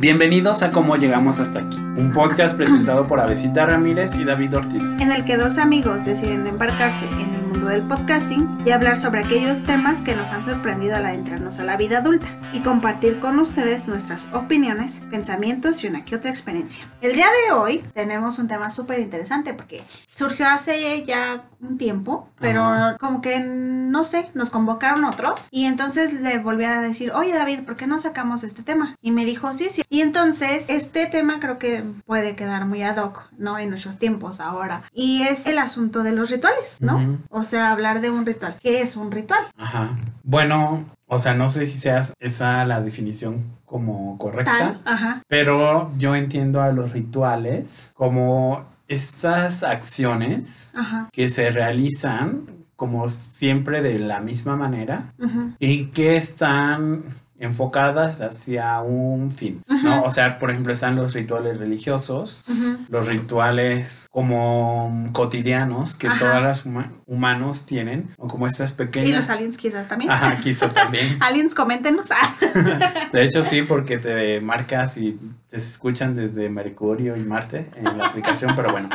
Bienvenidos 0.00 0.62
a 0.62 0.70
Cómo 0.70 0.94
Llegamos 0.94 1.40
Hasta 1.40 1.58
Aquí, 1.58 1.76
un 1.76 2.12
podcast 2.14 2.56
presentado 2.56 3.08
por 3.08 3.18
Avesita 3.18 3.66
Ramírez 3.66 4.14
y 4.14 4.22
David 4.22 4.56
Ortiz. 4.56 4.86
en 5.00 5.10
el 5.10 5.24
que 5.24 5.36
dos 5.36 5.58
amigos 5.58 6.04
deciden 6.04 6.46
embarcarse 6.46 7.04
en 7.06 7.34
mundo 7.58 7.72
del 7.72 7.82
podcasting 7.82 8.62
y 8.64 8.70
hablar 8.70 8.96
sobre 8.96 9.20
aquellos 9.20 9.64
temas 9.64 10.00
que 10.00 10.14
nos 10.14 10.30
han 10.30 10.44
sorprendido 10.44 10.94
al 10.94 11.06
adentrarnos 11.06 11.58
a 11.58 11.64
la 11.64 11.76
vida 11.76 11.98
adulta 11.98 12.26
y 12.52 12.60
compartir 12.60 13.18
con 13.18 13.36
ustedes 13.40 13.88
nuestras 13.88 14.28
opiniones, 14.32 15.02
pensamientos 15.10 15.82
y 15.82 15.88
una 15.88 16.04
que 16.04 16.14
otra 16.14 16.30
experiencia. 16.30 16.86
El 17.00 17.14
día 17.14 17.26
de 17.46 17.52
hoy 17.52 17.84
tenemos 17.94 18.38
un 18.38 18.46
tema 18.46 18.70
súper 18.70 19.00
interesante 19.00 19.54
porque 19.54 19.82
surgió 20.08 20.46
hace 20.46 21.04
ya 21.04 21.46
un 21.60 21.78
tiempo, 21.78 22.28
pero 22.38 22.62
Ajá. 22.62 22.96
como 22.98 23.20
que 23.20 23.40
no 23.40 24.04
sé, 24.04 24.30
nos 24.34 24.50
convocaron 24.50 25.04
otros 25.04 25.48
y 25.50 25.64
entonces 25.64 26.12
le 26.12 26.38
volví 26.38 26.64
a 26.64 26.80
decir, 26.80 27.10
oye 27.12 27.32
David, 27.32 27.60
¿por 27.60 27.74
qué 27.74 27.88
no 27.88 27.98
sacamos 27.98 28.44
este 28.44 28.62
tema? 28.62 28.94
Y 29.02 29.10
me 29.10 29.24
dijo, 29.24 29.52
sí, 29.52 29.68
sí. 29.70 29.82
Y 29.88 30.02
entonces 30.02 30.70
este 30.70 31.06
tema 31.06 31.40
creo 31.40 31.58
que 31.58 31.82
puede 32.06 32.36
quedar 32.36 32.66
muy 32.66 32.82
ad 32.84 32.98
hoc, 32.98 33.24
¿no? 33.36 33.58
En 33.58 33.70
nuestros 33.70 33.98
tiempos 33.98 34.38
ahora. 34.38 34.84
Y 34.92 35.22
es 35.22 35.46
el 35.46 35.58
asunto 35.58 36.04
de 36.04 36.12
los 36.12 36.30
rituales, 36.30 36.78
¿no? 36.80 36.96
Ujú. 36.96 37.18
O 37.30 37.42
sea, 37.48 37.70
hablar 37.72 38.00
de 38.00 38.10
un 38.10 38.24
ritual. 38.26 38.56
¿Qué 38.60 38.80
es 38.80 38.96
un 38.96 39.10
ritual? 39.10 39.40
Ajá. 39.56 39.96
Bueno, 40.22 40.84
o 41.06 41.18
sea, 41.18 41.34
no 41.34 41.48
sé 41.50 41.66
si 41.66 41.76
sea 41.76 42.02
esa 42.20 42.64
la 42.64 42.80
definición 42.80 43.42
como 43.64 44.16
correcta, 44.18 44.58
Tal, 44.58 44.80
ajá. 44.84 45.22
pero 45.28 45.90
yo 45.98 46.14
entiendo 46.14 46.62
a 46.62 46.70
los 46.72 46.92
rituales 46.92 47.92
como 47.94 48.64
estas 48.88 49.62
acciones 49.62 50.72
Ajá. 50.74 51.08
que 51.12 51.28
se 51.28 51.50
realizan 51.50 52.46
como 52.76 53.08
siempre 53.08 53.82
de 53.82 53.98
la 53.98 54.20
misma 54.20 54.56
manera 54.56 55.12
ujú, 55.18 55.52
y 55.58 55.86
que 55.86 56.16
están 56.16 57.02
enfocadas 57.40 58.20
hacia 58.20 58.80
un 58.80 59.30
fin, 59.30 59.62
¿no? 59.84 60.02
O 60.02 60.10
sea, 60.10 60.38
por 60.38 60.50
ejemplo, 60.50 60.72
están 60.72 60.96
los 60.96 61.12
rituales 61.14 61.58
religiosos, 61.58 62.44
los 62.88 63.06
rituales 63.06 64.06
como 64.10 65.06
cotidianos 65.12 65.96
que 65.96 66.08
Ajá. 66.08 66.18
todos 66.18 66.42
los 66.42 66.66
huma- 66.66 66.90
humanos 67.06 67.64
tienen, 67.66 68.08
o 68.18 68.26
como 68.26 68.46
estas 68.46 68.70
Y 68.70 68.72
los 68.72 68.76
pequeñas... 68.76 69.30
aliens 69.30 69.56
quizás 69.58 69.86
también. 69.88 70.10
Ajá, 70.10 70.38
quizá 70.40 70.68
también. 70.72 71.16
Aliens, 71.20 71.54
coméntenos. 71.54 72.08
De 73.12 73.22
hecho, 73.24 73.42
sí, 73.42 73.62
porque 73.62 73.98
te 73.98 74.40
marcas 74.40 74.96
y 74.98 75.18
te 75.48 75.56
escuchan 75.56 76.14
desde 76.14 76.48
Mercurio 76.50 77.16
y 77.16 77.20
Marte 77.20 77.70
en 77.76 77.98
la 77.98 78.06
aplicación, 78.06 78.54
pero 78.56 78.70
bueno, 78.72 78.88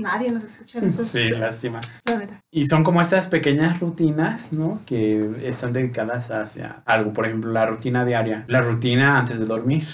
Nadie 0.00 0.30
nos 0.32 0.44
escucha. 0.44 0.78
Eso 0.80 1.02
es 1.02 1.10
sí, 1.10 1.30
lástima. 1.30 1.80
la 2.06 2.16
verdad. 2.16 2.40
Y 2.50 2.66
son 2.66 2.82
como 2.82 3.00
estas 3.00 3.28
pequeñas 3.28 3.80
rutinas, 3.80 4.52
¿no? 4.52 4.80
Que 4.86 5.30
están 5.44 5.72
dedicadas 5.72 6.30
hacia 6.30 6.82
algo, 6.84 7.12
por 7.12 7.26
ejemplo, 7.26 7.52
la 7.52 7.66
rutina 7.66 8.04
diaria, 8.04 8.44
la 8.48 8.60
rutina 8.62 9.18
antes 9.18 9.38
de 9.38 9.46
dormir, 9.46 9.84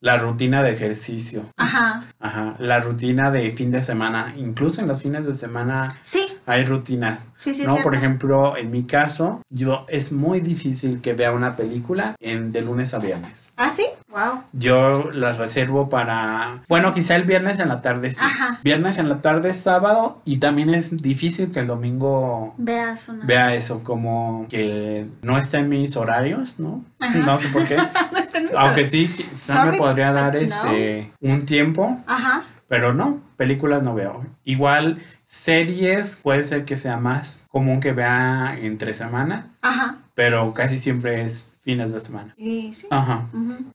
La 0.00 0.18
rutina 0.18 0.62
de 0.64 0.72
ejercicio, 0.72 1.44
Ajá. 1.56 2.02
ajá, 2.20 2.56
la 2.58 2.80
rutina 2.80 3.30
de 3.30 3.48
fin 3.50 3.70
de 3.70 3.80
semana, 3.80 4.34
incluso 4.36 4.80
en 4.80 4.88
los 4.88 5.00
fines 5.02 5.24
de 5.24 5.32
semana 5.32 5.96
Sí, 6.02 6.26
hay 6.44 6.64
rutinas. 6.64 7.20
sí, 7.36 7.54
sí. 7.54 7.62
no, 7.62 7.70
cierto. 7.72 7.82
por 7.84 7.94
ejemplo, 7.94 8.56
en 8.56 8.70
mi 8.72 8.82
caso, 8.82 9.40
yo 9.48 9.86
es 9.88 10.10
muy 10.12 10.40
difícil 10.40 11.00
que 11.00 11.14
vea 11.14 11.30
una 11.32 11.54
película 11.56 12.16
en 12.20 12.50
de 12.52 12.62
lunes 12.62 12.94
a 12.94 12.98
viernes. 12.98 13.52
¿Ah, 13.56 13.70
sí? 13.70 13.84
Wow. 14.10 14.42
Yo 14.52 15.10
las 15.12 15.38
reservo 15.38 15.88
para, 15.88 16.62
bueno, 16.68 16.92
quizá 16.92 17.14
el 17.16 17.22
viernes 17.24 17.58
en 17.60 17.68
la 17.68 17.80
tarde 17.80 18.10
sí. 18.10 18.24
Ajá. 18.24 18.58
Viernes 18.64 18.98
en 18.98 19.08
la 19.08 19.20
tarde, 19.20 19.54
sábado 19.54 20.20
y 20.24 20.38
también 20.38 20.74
es 20.74 20.96
difícil 21.00 21.52
que 21.52 21.60
el 21.60 21.66
domingo 21.68 22.54
Veas 22.58 23.08
una. 23.08 23.24
vea 23.24 23.54
eso 23.54 23.84
como 23.84 24.46
que 24.50 25.06
no 25.22 25.38
está 25.38 25.58
en 25.60 25.68
mis 25.68 25.96
horarios, 25.96 26.58
¿no? 26.58 26.84
Ajá. 26.98 27.18
No 27.20 27.38
sé 27.38 27.48
por 27.48 27.64
qué. 27.68 27.76
No 28.52 28.58
Aunque 28.58 28.84
sí, 28.84 29.08
quizá 29.08 29.64
me 29.64 29.76
podría 29.78 30.12
dar 30.12 30.34
no. 30.34 30.40
este 30.40 31.10
un 31.20 31.44
tiempo, 31.46 31.98
Ajá. 32.06 32.44
pero 32.68 32.92
no, 32.94 33.20
películas 33.36 33.82
no 33.82 33.94
veo. 33.94 34.24
Igual 34.44 34.98
series 35.24 36.16
puede 36.16 36.44
ser 36.44 36.64
que 36.64 36.76
sea 36.76 36.96
más 36.98 37.46
común 37.50 37.80
que 37.80 37.92
vea 37.92 38.56
entre 38.60 38.92
semana, 38.92 39.46
Ajá. 39.62 39.96
pero 40.14 40.52
casi 40.54 40.76
siempre 40.76 41.22
es 41.22 41.51
fines 41.62 41.92
de 41.92 42.00
semana. 42.00 42.34
Y 42.36 42.72
sí. 42.74 42.88
Ajá. 42.90 43.26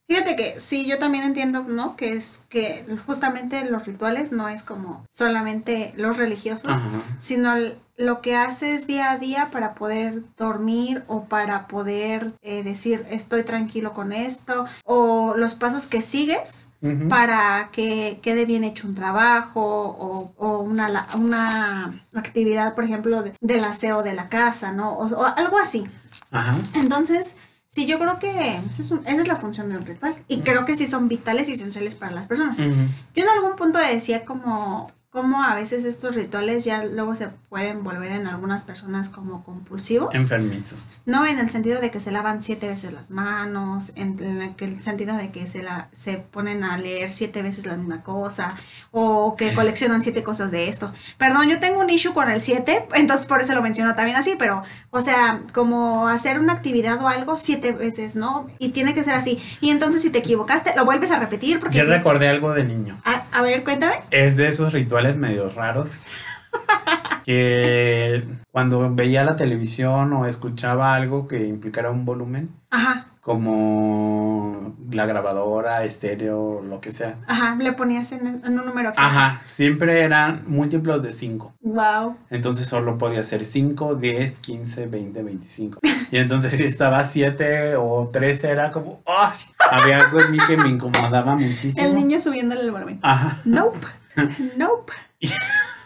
Fíjate 0.08 0.36
que 0.36 0.60
sí, 0.60 0.86
yo 0.86 1.00
también 1.00 1.24
entiendo, 1.24 1.64
¿no? 1.64 1.96
Que 1.96 2.14
es 2.14 2.44
que 2.50 2.86
justamente 3.06 3.64
los 3.70 3.86
rituales 3.86 4.32
no 4.32 4.50
es 4.50 4.62
como 4.64 5.06
solamente 5.10 5.94
los 5.98 6.18
religiosos, 6.18 6.76
Ajá. 6.76 6.88
sino 7.20 7.54
lo 7.96 8.22
que 8.22 8.36
haces 8.36 8.86
día 8.86 9.10
a 9.12 9.18
día 9.18 9.50
para 9.52 9.74
poder 9.74 10.22
dormir 10.38 11.04
o 11.08 11.24
para 11.26 11.68
poder 11.68 12.34
eh, 12.44 12.62
decir 12.62 13.04
estoy 13.10 13.42
tranquilo 13.44 13.94
con 13.94 14.12
esto 14.14 14.66
o 14.84 15.34
los 15.36 15.56
pasos 15.56 15.88
que 15.88 16.02
sigues 16.02 16.68
para 17.10 17.70
que 17.72 18.20
quede 18.22 18.46
bien 18.46 18.64
hecho 18.64 18.88
un 18.88 18.94
trabajo 18.94 19.62
o, 19.64 20.32
o 20.38 20.60
una, 20.60 21.08
una 21.16 21.92
actividad, 22.14 22.76
por 22.76 22.84
ejemplo, 22.84 23.24
de- 23.24 23.34
del 23.42 23.64
aseo 23.64 24.04
de 24.04 24.14
la 24.14 24.30
casa, 24.30 24.72
¿no? 24.74 24.92
O, 24.94 25.08
o 25.08 25.26
algo 25.26 25.58
así. 25.58 25.86
Ajá. 26.30 26.56
Entonces, 26.76 27.36
sí, 27.68 27.86
yo 27.86 28.00
creo 28.00 28.20
que 28.20 28.58
esa 28.70 28.82
es, 28.82 28.92
un- 28.92 29.06
esa 29.08 29.22
es 29.22 29.28
la 29.28 29.36
función 29.36 29.70
de 29.70 29.78
un 29.78 29.86
ritual. 29.86 30.16
Y 30.28 30.40
creo 30.42 30.66
que 30.66 30.76
sí 30.76 30.88
son 30.88 31.08
vitales 31.08 31.50
y 31.50 31.54
esenciales 31.54 31.96
para 31.96 32.12
las 32.14 32.28
personas. 32.28 32.58
Yo 32.58 33.24
en 33.24 33.30
algún 33.30 33.56
punto 33.56 33.80
decía 33.80 34.26
como, 34.26 34.92
como 35.10 35.42
a 35.42 35.56
veces 35.56 35.86
estos 35.86 36.16
rituales 36.16 36.66
ya 36.66 36.84
luego 36.84 37.16
se 37.16 37.30
pueden 37.48 37.82
volver 37.82 38.12
en 38.12 38.28
algunas 38.28 38.64
personas 38.64 39.08
como 39.08 39.42
compulsivos. 39.46 40.14
Enfermizos. 40.14 41.02
No 41.06 41.26
en 41.26 41.40
el 41.40 41.50
sentido 41.50 41.80
de 41.80 41.92
que 41.92 42.02
se 42.02 42.12
lavan 42.12 42.44
siete 42.44 42.68
veces 42.68 42.92
las 42.92 43.10
manos, 43.10 43.94
en 43.96 44.20
el, 44.60 44.82
sentido 44.82 45.16
de 45.16 45.32
que 45.32 45.48
se, 45.48 45.64
la, 45.64 45.88
se 45.96 46.18
ponen 46.18 46.66
a 46.66 46.78
leer 46.78 47.12
siete 47.12 47.42
veces 47.42 47.66
la 47.66 47.78
misma 47.78 48.04
cosa, 48.04 48.56
o 48.92 49.38
que 49.38 49.54
coleccionan 49.54 50.02
siete 50.02 50.24
cosas 50.24 50.52
de 50.52 50.68
esto. 50.68 50.92
Perdón, 51.18 51.48
yo 51.50 51.60
tengo 51.62 51.80
un 51.80 51.90
issue 51.90 52.14
con 52.14 52.30
el 52.30 52.42
siete, 52.42 52.86
entonces 52.94 53.28
por 53.28 53.40
eso 53.40 53.56
lo 53.56 53.62
menciono 53.62 53.96
también 53.96 54.18
así, 54.18 54.36
pero, 54.38 54.64
o 54.92 55.00
sea, 55.00 55.42
como 55.54 56.10
hacer 56.10 56.38
una 56.38 56.52
actividad 56.52 57.02
o 57.02 57.08
algo 57.08 57.38
siete 57.38 57.72
veces, 57.72 58.18
¿no? 58.18 58.48
Y 58.60 58.70
tiene 58.70 58.94
que 58.94 59.06
ser 59.06 59.14
así. 59.14 59.40
Y 59.62 59.70
entonces 59.70 60.02
si 60.02 60.10
te 60.10 60.20
equivocaste, 60.20 60.74
lo 60.76 60.84
vuelves 60.84 61.12
a 61.12 61.20
repetir 61.20 61.62
porque... 61.62 61.78
Yo 61.78 61.86
recordé 61.86 62.28
algo 62.28 62.54
de 62.54 62.66
niño. 62.66 62.98
A, 63.06 63.24
a 63.32 63.42
ver, 63.42 63.64
cuéntame. 63.64 63.96
Es 64.12 64.36
de 64.36 64.50
esos 64.50 64.74
rituales 64.74 64.97
medio 65.16 65.50
raros 65.50 66.00
que 67.26 68.24
cuando 68.52 68.94
veía 68.94 69.24
la 69.24 69.36
televisión 69.36 70.14
o 70.14 70.26
escuchaba 70.26 70.96
algo 70.96 71.28
que 71.28 71.46
implicara 71.48 71.92
un 71.92 72.06
volumen, 72.06 72.50
Ajá, 72.70 73.08
como 73.22 74.74
la 74.90 75.06
grabadora, 75.06 75.84
estéreo, 75.84 76.62
lo 76.62 76.80
que 76.80 76.92
sea. 76.92 77.16
ajá, 77.28 77.56
le 77.60 77.74
ponías 77.74 78.14
en, 78.14 78.26
en 78.26 78.60
un 78.60 78.66
número 78.66 78.90
exacto. 78.90 79.02
Ajá, 79.02 79.42
siempre 79.44 80.02
eran 80.02 80.44
múltiplos 80.48 81.04
de 81.04 81.12
5. 81.12 81.56
Wow. 81.62 82.16
Entonces 82.30 82.68
solo 82.68 82.98
podía 82.98 83.22
ser 83.24 83.44
5, 83.44 83.96
10, 83.96 84.40
15, 84.40 84.88
20, 84.88 85.24
25. 85.24 85.80
Y 86.10 86.18
entonces 86.18 86.54
si 86.54 86.64
estaba 86.64 87.04
7 87.04 87.76
o 87.76 88.10
13 88.14 88.50
era 88.50 88.72
como, 88.72 89.02
¡ay! 89.06 89.38
Había 89.70 89.98
algo 90.00 90.22
en 90.22 90.32
mí 90.32 90.38
que 90.48 90.56
me 90.56 90.70
incomodaba 90.70 91.36
muchísimo. 91.36 91.86
El 91.86 91.96
niño 91.96 92.22
subiéndole 92.22 92.62
el 92.62 92.72
volumen. 92.72 93.00
Ajá. 93.02 93.40
Nope. 93.44 93.86
Nope. 94.58 94.94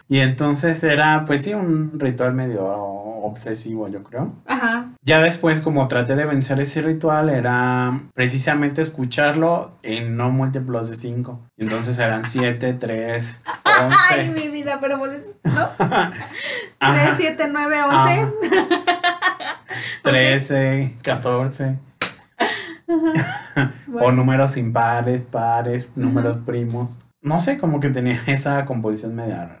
Y 0.08 0.20
entonces 0.20 0.82
era, 0.84 1.24
pues 1.24 1.44
sí, 1.44 1.54
un 1.54 1.98
ritual 1.98 2.34
medio 2.34 2.66
obsesivo, 2.66 3.88
yo 3.88 4.02
creo. 4.02 4.34
Ajá. 4.46 4.90
Ya 5.02 5.22
después, 5.22 5.60
como 5.60 5.88
traté 5.88 6.16
de 6.16 6.26
vencer 6.26 6.60
ese 6.60 6.82
ritual, 6.82 7.30
era 7.30 7.98
precisamente 8.12 8.82
escucharlo 8.82 9.72
en 9.82 10.16
no 10.16 10.30
múltiplos 10.30 10.90
de 10.90 10.96
5. 10.96 11.40
Entonces 11.56 11.98
eran 11.98 12.26
7, 12.26 12.74
3, 12.74 13.40
Ay, 13.64 14.28
11. 14.28 14.40
mi 14.40 14.48
vida, 14.48 14.78
pero 14.80 14.98
vuelves, 14.98 15.30
¿no? 15.44 15.68
Ajá. 15.78 16.12
3, 16.78 17.14
7, 17.16 17.48
9, 17.50 17.82
11. 17.82 17.96
Ajá. 17.96 18.32
13, 20.02 20.96
14. 21.02 21.78
O 24.00 24.12
números 24.12 24.56
impares, 24.56 25.24
pares, 25.26 25.88
números 25.96 26.38
primos. 26.44 27.00
No 27.22 27.38
sé, 27.40 27.56
como 27.56 27.80
que 27.80 27.88
tenía 27.88 28.20
esa 28.26 28.64
composición 28.64 29.14
media. 29.14 29.56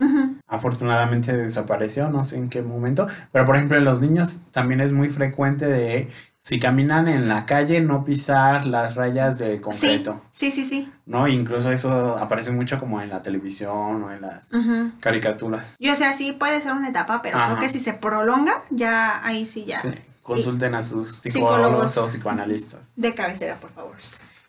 Afortunadamente 0.46 1.34
desapareció, 1.34 2.10
no 2.10 2.24
sé 2.24 2.36
en 2.36 2.50
qué 2.50 2.60
momento. 2.60 3.06
Pero 3.30 3.46
por 3.46 3.56
ejemplo, 3.56 3.78
en 3.78 3.84
los 3.84 4.00
niños 4.00 4.40
también 4.50 4.80
es 4.80 4.92
muy 4.92 5.08
frecuente 5.08 5.66
de 5.66 6.10
si 6.38 6.58
caminan 6.58 7.06
en 7.06 7.28
la 7.28 7.46
calle 7.46 7.80
no 7.80 8.04
pisar 8.04 8.66
las 8.66 8.96
rayas 8.96 9.38
del 9.38 9.60
concreto, 9.60 10.20
sí, 10.32 10.50
sí, 10.50 10.64
sí. 10.64 10.92
¿no? 11.06 11.28
Incluso 11.28 11.70
eso 11.70 12.18
aparece 12.18 12.50
mucho 12.50 12.80
como 12.80 13.00
en 13.00 13.10
la 13.10 13.22
televisión 13.22 14.02
o 14.02 14.10
en 14.10 14.22
las 14.22 14.50
caricaturas. 14.98 15.76
Y 15.78 15.90
o 15.90 15.94
sea, 15.94 16.12
sí 16.12 16.32
puede 16.32 16.60
ser 16.60 16.72
una 16.72 16.88
etapa, 16.88 17.22
pero 17.22 17.38
Ajá. 17.38 17.46
creo 17.46 17.60
que 17.60 17.68
si 17.68 17.78
se 17.78 17.92
prolonga, 17.92 18.54
ya 18.70 19.24
ahí 19.24 19.46
sí 19.46 19.66
ya. 19.66 19.80
Sí, 19.80 19.90
consulten 20.22 20.74
a 20.74 20.82
sus 20.82 21.16
Psicólogos. 21.16 21.92
psicólogos 21.92 21.98
o 21.98 22.06
psicoanalistas. 22.08 22.92
De 22.96 23.14
cabecera, 23.14 23.56
por 23.56 23.70
favor. 23.72 23.96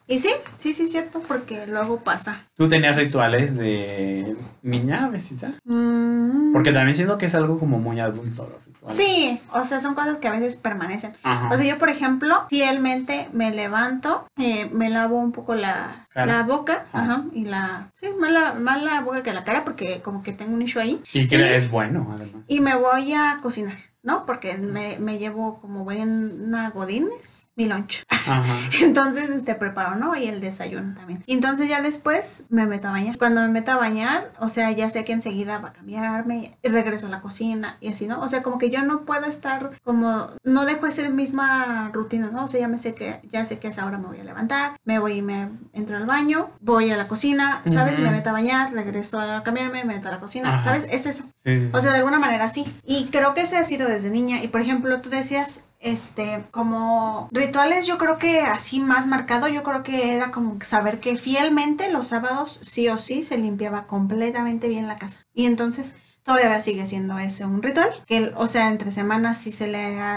Y 0.05 0.19
sí, 0.19 0.29
sí, 0.57 0.73
sí, 0.73 0.83
es 0.83 0.91
cierto, 0.91 1.21
porque 1.25 1.65
luego 1.65 2.01
pasa. 2.01 2.43
¿Tú 2.55 2.67
tenías 2.67 2.97
rituales 2.97 3.57
de 3.57 4.35
niña, 4.61 5.07
besita? 5.07 5.51
Mm, 5.63 6.51
Porque 6.51 6.73
también 6.73 6.93
siento 6.95 7.17
que 7.17 7.25
es 7.27 7.35
algo 7.35 7.57
como 7.57 7.79
muy 7.79 8.01
adulto 8.01 8.49
los 8.51 8.65
rituales. 8.65 8.97
Sí, 8.97 9.39
o 9.53 9.63
sea, 9.63 9.79
son 9.79 9.95
cosas 9.95 10.17
que 10.17 10.27
a 10.27 10.31
veces 10.31 10.57
permanecen. 10.57 11.15
Ajá. 11.23 11.49
O 11.53 11.57
sea, 11.57 11.65
yo, 11.65 11.77
por 11.77 11.87
ejemplo, 11.89 12.45
fielmente 12.49 13.29
me 13.31 13.51
levanto, 13.51 14.27
eh, 14.37 14.69
me 14.73 14.89
lavo 14.89 15.17
un 15.19 15.31
poco 15.31 15.55
la, 15.55 16.05
la 16.13 16.43
boca, 16.43 16.85
Ajá. 16.91 17.05
ajá, 17.13 17.23
y 17.31 17.45
la... 17.45 17.89
Sí, 17.93 18.07
más 18.19 18.31
la, 18.31 18.53
más 18.55 18.83
la 18.83 18.99
boca 18.99 19.23
que 19.23 19.31
la 19.33 19.45
cara 19.45 19.63
porque 19.63 20.01
como 20.01 20.21
que 20.21 20.33
tengo 20.33 20.53
un 20.53 20.61
issue 20.63 20.81
ahí. 20.81 21.01
y 21.13 21.29
que 21.29 21.37
y- 21.37 21.41
es 21.41 21.71
bueno, 21.71 22.13
además. 22.13 22.43
Y 22.49 22.59
me 22.59 22.75
voy 22.75 23.13
a 23.13 23.39
cocinar, 23.41 23.77
¿no? 24.03 24.25
Porque 24.25 24.57
me, 24.57 24.99
me 24.99 25.17
llevo 25.17 25.59
como 25.59 25.83
una 25.83 26.69
godines, 26.69 27.47
mi 27.55 27.67
lunch. 27.67 28.03
Ajá. 28.09 28.43
Entonces, 28.81 29.29
este, 29.29 29.55
preparo, 29.55 29.95
¿no? 29.95 30.15
Y 30.15 30.27
el 30.27 30.41
desayuno 30.41 30.95
también. 30.95 31.23
Y 31.25 31.33
entonces 31.33 31.69
ya 31.69 31.81
después 31.81 32.45
me 32.49 32.65
meto 32.65 32.87
a 32.87 32.91
bañar. 32.91 33.17
Cuando 33.17 33.41
me 33.41 33.47
meto 33.47 33.71
a 33.71 33.75
bañar, 33.75 34.31
o 34.39 34.49
sea, 34.49 34.71
ya 34.71 34.89
sé 34.89 35.03
que 35.03 35.13
enseguida 35.13 35.59
va 35.59 35.69
a 35.69 35.73
cambiarme, 35.73 36.57
y 36.61 36.67
regreso 36.69 37.07
a 37.07 37.09
la 37.09 37.21
cocina 37.21 37.77
y 37.79 37.89
así, 37.89 38.07
¿no? 38.07 38.21
O 38.21 38.27
sea, 38.27 38.43
como 38.43 38.57
que 38.57 38.69
yo 38.69 38.83
no 38.83 39.05
puedo 39.05 39.25
estar 39.25 39.71
como, 39.83 40.29
no 40.43 40.65
dejo 40.65 40.87
esa 40.87 41.07
misma 41.09 41.89
rutina, 41.93 42.29
¿no? 42.31 42.45
O 42.45 42.47
sea, 42.47 42.61
ya 42.61 42.67
me 42.67 42.77
sé 42.77 42.95
que, 42.95 43.19
ya 43.31 43.45
sé 43.45 43.59
que 43.59 43.67
a 43.67 43.69
esa 43.69 43.85
hora 43.85 43.97
me 43.97 44.07
voy 44.07 44.19
a 44.19 44.23
levantar, 44.23 44.77
me 44.85 44.99
voy 44.99 45.17
y 45.17 45.21
me 45.21 45.49
entro 45.73 45.97
al 45.97 46.05
baño, 46.05 46.49
voy 46.61 46.89
a 46.91 46.97
la 46.97 47.07
cocina, 47.07 47.61
¿sabes? 47.65 47.99
Me 47.99 48.09
meto 48.09 48.29
a 48.29 48.33
bañar, 48.33 48.73
regreso 48.73 49.19
a 49.19 49.43
cambiarme, 49.43 49.83
me 49.83 49.95
meto 49.95 50.07
a 50.07 50.11
la 50.11 50.19
cocina, 50.19 50.49
Ajá. 50.49 50.61
¿sabes? 50.61 50.87
Es 50.89 51.05
eso. 51.05 51.25
Sí, 51.43 51.59
sí, 51.59 51.69
O 51.73 51.81
sea, 51.81 51.91
de 51.91 51.97
alguna 51.97 52.19
manera 52.19 52.47
sí. 52.47 52.65
Y 52.85 53.05
creo 53.05 53.33
que 53.33 53.41
ese 53.41 53.57
ha 53.57 53.63
sido 53.63 53.87
desde 53.87 54.09
niña. 54.09 54.43
Y 54.43 54.47
por 54.47 54.61
ejemplo, 54.61 55.01
tú 55.01 55.09
decías, 55.09 55.63
este, 55.83 56.43
como 56.51 57.27
rituales, 57.31 57.85
yo 57.85 57.97
creo 57.97 58.17
que 58.17 58.39
así 58.39 58.79
más 58.79 59.05
marcado, 59.05 59.47
yo 59.49 59.63
creo 59.63 59.83
que 59.83 60.15
era 60.15 60.31
como 60.31 60.57
saber 60.61 60.99
que 60.99 61.17
fielmente 61.17 61.91
los 61.91 62.07
sábados 62.07 62.51
sí 62.51 62.87
o 62.87 62.97
sí 62.97 63.21
se 63.21 63.37
limpiaba 63.37 63.85
completamente 63.85 64.69
bien 64.69 64.87
la 64.87 64.95
casa. 64.95 65.19
Y 65.33 65.45
entonces 65.45 65.95
todavía 66.23 66.59
sigue 66.61 66.85
siendo 66.85 67.17
ese 67.19 67.45
un 67.45 67.61
ritual, 67.61 67.89
que 68.05 68.31
o 68.35 68.47
sea, 68.47 68.69
entre 68.69 68.91
semanas 68.91 69.37
sí 69.37 69.51
se 69.51 69.67
le 69.67 69.95
da 69.95 70.15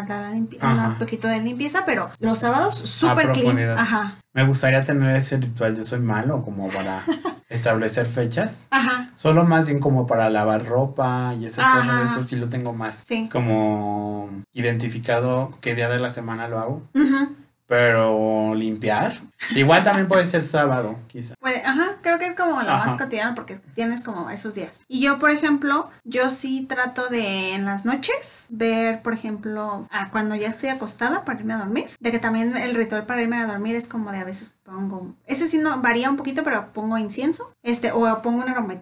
Ajá. 0.61 0.89
un 0.89 0.99
poquito 0.99 1.29
de 1.29 1.41
limpieza, 1.41 1.85
pero 1.85 2.11
los 2.19 2.39
sábados 2.39 2.77
súper 2.77 3.33
clean. 3.33 3.79
Ajá. 3.79 4.17
Me 4.33 4.47
gustaría 4.47 4.85
tener 4.85 5.17
ese 5.17 5.37
ritual 5.39 5.75
de 5.77 5.83
soy 5.83 6.01
malo 6.01 6.43
como 6.43 6.69
para 6.69 7.03
establecer 7.49 8.07
fechas. 8.07 8.69
Ajá. 8.71 9.11
Solo 9.15 9.45
más 9.45 9.67
bien 9.67 9.81
como 9.81 10.07
para 10.07 10.29
lavar 10.31 10.67
ropa 10.67 11.35
y 11.39 11.47
esas 11.47 11.65
Ajá. 11.67 11.81
cosas, 11.81 12.11
eso 12.11 12.23
sí 12.23 12.37
lo 12.37 12.49
tengo 12.49 12.73
más. 12.73 12.99
Sí. 12.99 13.29
Como 13.33 14.29
identificado 14.53 15.57
qué 15.61 15.75
día 15.75 15.89
de 15.89 15.99
la 15.99 16.11
semana 16.11 16.49
lo 16.49 16.59
hago. 16.59 16.83
Ujú. 16.95 17.35
Pero 17.67 18.55
limpiar. 18.55 19.15
Igual 19.55 19.85
también 19.85 20.09
puede 20.09 20.27
ser 20.27 20.45
sábado, 20.45 20.97
quizá. 21.09 21.35
Puede, 21.41 21.63
ajá, 21.65 21.97
creo 22.01 22.19
que 22.19 22.27
es 22.27 22.35
como 22.35 22.61
lo 22.61 22.71
más 22.71 22.95
cotidiano 22.95 23.35
porque 23.35 23.57
tienes 23.75 24.03
como 24.03 24.31
esos 24.31 24.55
días. 24.55 24.81
Y 24.89 25.01
yo, 25.01 25.19
por 25.19 25.31
ejemplo, 25.31 25.91
yo 26.05 26.31
sí 26.31 26.65
trato 26.69 27.09
de 27.09 27.55
en 27.55 27.65
las 27.65 27.85
noches 27.85 28.47
ver, 28.51 29.03
por 29.03 29.15
ejemplo, 29.15 29.87
a 29.91 30.11
cuando 30.11 30.35
ya 30.35 30.49
estoy 30.49 30.69
acostada 30.69 31.25
para 31.25 31.41
irme 31.41 31.55
a 31.55 31.59
dormir, 31.59 31.89
de 32.01 32.13
que 32.13 32.19
también 32.19 32.57
el 32.57 32.75
ritual 32.75 33.05
para 33.05 33.23
irme 33.23 33.41
a 33.41 33.47
dormir 33.47 33.77
es 33.77 33.89
como 33.89 34.13
de 34.13 34.19
a 34.19 34.25
veces 34.25 34.55
pongo, 34.63 35.15
ese 35.27 35.47
sí 35.47 35.59
no 35.59 35.81
varía 35.81 36.11
un 36.11 36.17
poquito, 36.17 36.43
pero 36.43 36.73
pongo 36.73 36.99
incienso, 36.99 37.55
este, 37.63 37.93
o 37.93 38.23
pongo 38.23 38.43
un 38.43 38.49
aroma, 38.49 38.75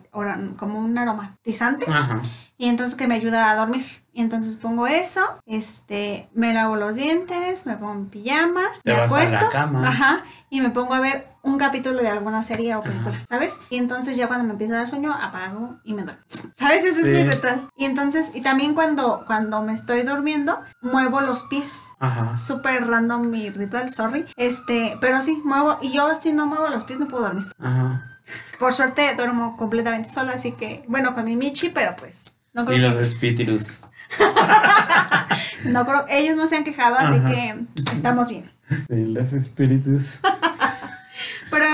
como 0.56 0.78
un 0.78 0.96
aromatizante 0.96 1.84
Ajá. 1.90 2.20
y 2.56 2.68
entonces 2.68 2.96
que 2.96 3.06
me 3.06 3.14
ayuda 3.14 3.50
a 3.50 3.56
dormir. 3.56 3.84
Y 4.16 4.20
entonces 4.20 4.56
pongo 4.56 4.86
eso, 4.86 5.20
este, 5.44 6.28
me 6.34 6.54
lavo 6.54 6.76
los 6.76 6.94
dientes, 6.94 7.66
me 7.66 7.76
pongo 7.76 7.94
mi 7.94 8.06
pijama, 8.06 8.62
Te 8.84 8.92
me 8.94 9.00
vas 9.00 9.12
a 9.12 9.24
la 9.24 9.48
cama. 9.50 9.88
ajá, 9.88 10.24
y 10.50 10.60
me 10.60 10.70
pongo 10.70 10.94
a 10.94 11.00
ver 11.00 11.26
un 11.42 11.58
capítulo 11.58 12.00
de 12.00 12.08
alguna 12.08 12.44
serie 12.44 12.76
o 12.76 12.82
película, 12.82 13.24
¿sabes? 13.28 13.58
Y 13.70 13.76
entonces 13.78 14.16
ya 14.16 14.28
cuando 14.28 14.44
me 14.46 14.52
empieza 14.52 14.74
a 14.74 14.76
dar 14.78 14.88
sueño, 14.90 15.12
apago 15.12 15.80
y 15.82 15.94
me 15.94 16.02
duermo. 16.04 16.22
¿Sabes? 16.56 16.84
Ese 16.84 17.02
Sí. 17.02 17.10
es 17.10 17.24
mi 17.24 17.30
ritual. 17.30 17.68
Y 17.76 17.86
entonces, 17.86 18.30
y 18.34 18.40
también 18.40 18.74
cuando, 18.74 19.24
cuando 19.26 19.62
me 19.62 19.74
estoy 19.74 20.02
durmiendo, 20.02 20.60
muevo 20.80 21.20
los 21.20 21.42
pies. 21.42 21.88
Ajá. 21.98 22.36
Súper 22.36 22.86
random 22.86 23.28
mi 23.28 23.50
ritual, 23.50 23.90
sorry. 23.90 24.26
Este, 24.36 24.96
pero 25.00 25.20
sí, 25.22 25.42
muevo, 25.44 25.76
y 25.82 25.92
yo 25.92 26.14
si 26.14 26.32
no 26.32 26.46
muevo 26.46 26.68
los 26.68 26.84
pies 26.84 27.00
no 27.00 27.08
puedo 27.08 27.24
dormir. 27.24 27.52
Ajá. 27.58 28.20
Por 28.60 28.72
suerte 28.72 29.12
duermo 29.16 29.56
completamente 29.56 30.08
sola, 30.08 30.34
así 30.34 30.52
que, 30.52 30.84
bueno, 30.86 31.14
con 31.14 31.24
mi 31.24 31.34
Michi, 31.34 31.70
pero 31.70 31.96
pues, 31.96 32.32
no 32.52 32.72
Y 32.72 32.78
los 32.78 32.94
espíritus. 32.96 33.80
No 35.64 35.86
creo, 35.86 36.04
ellos 36.08 36.36
no 36.36 36.46
se 36.46 36.56
han 36.56 36.64
quejado, 36.64 36.96
así 36.98 37.18
Ajá. 37.18 37.30
que 37.30 37.54
estamos 37.94 38.28
bien. 38.28 38.50
Sí, 38.88 39.06
los 39.06 39.32
espíritus. 39.32 40.20
Pero 41.50 41.66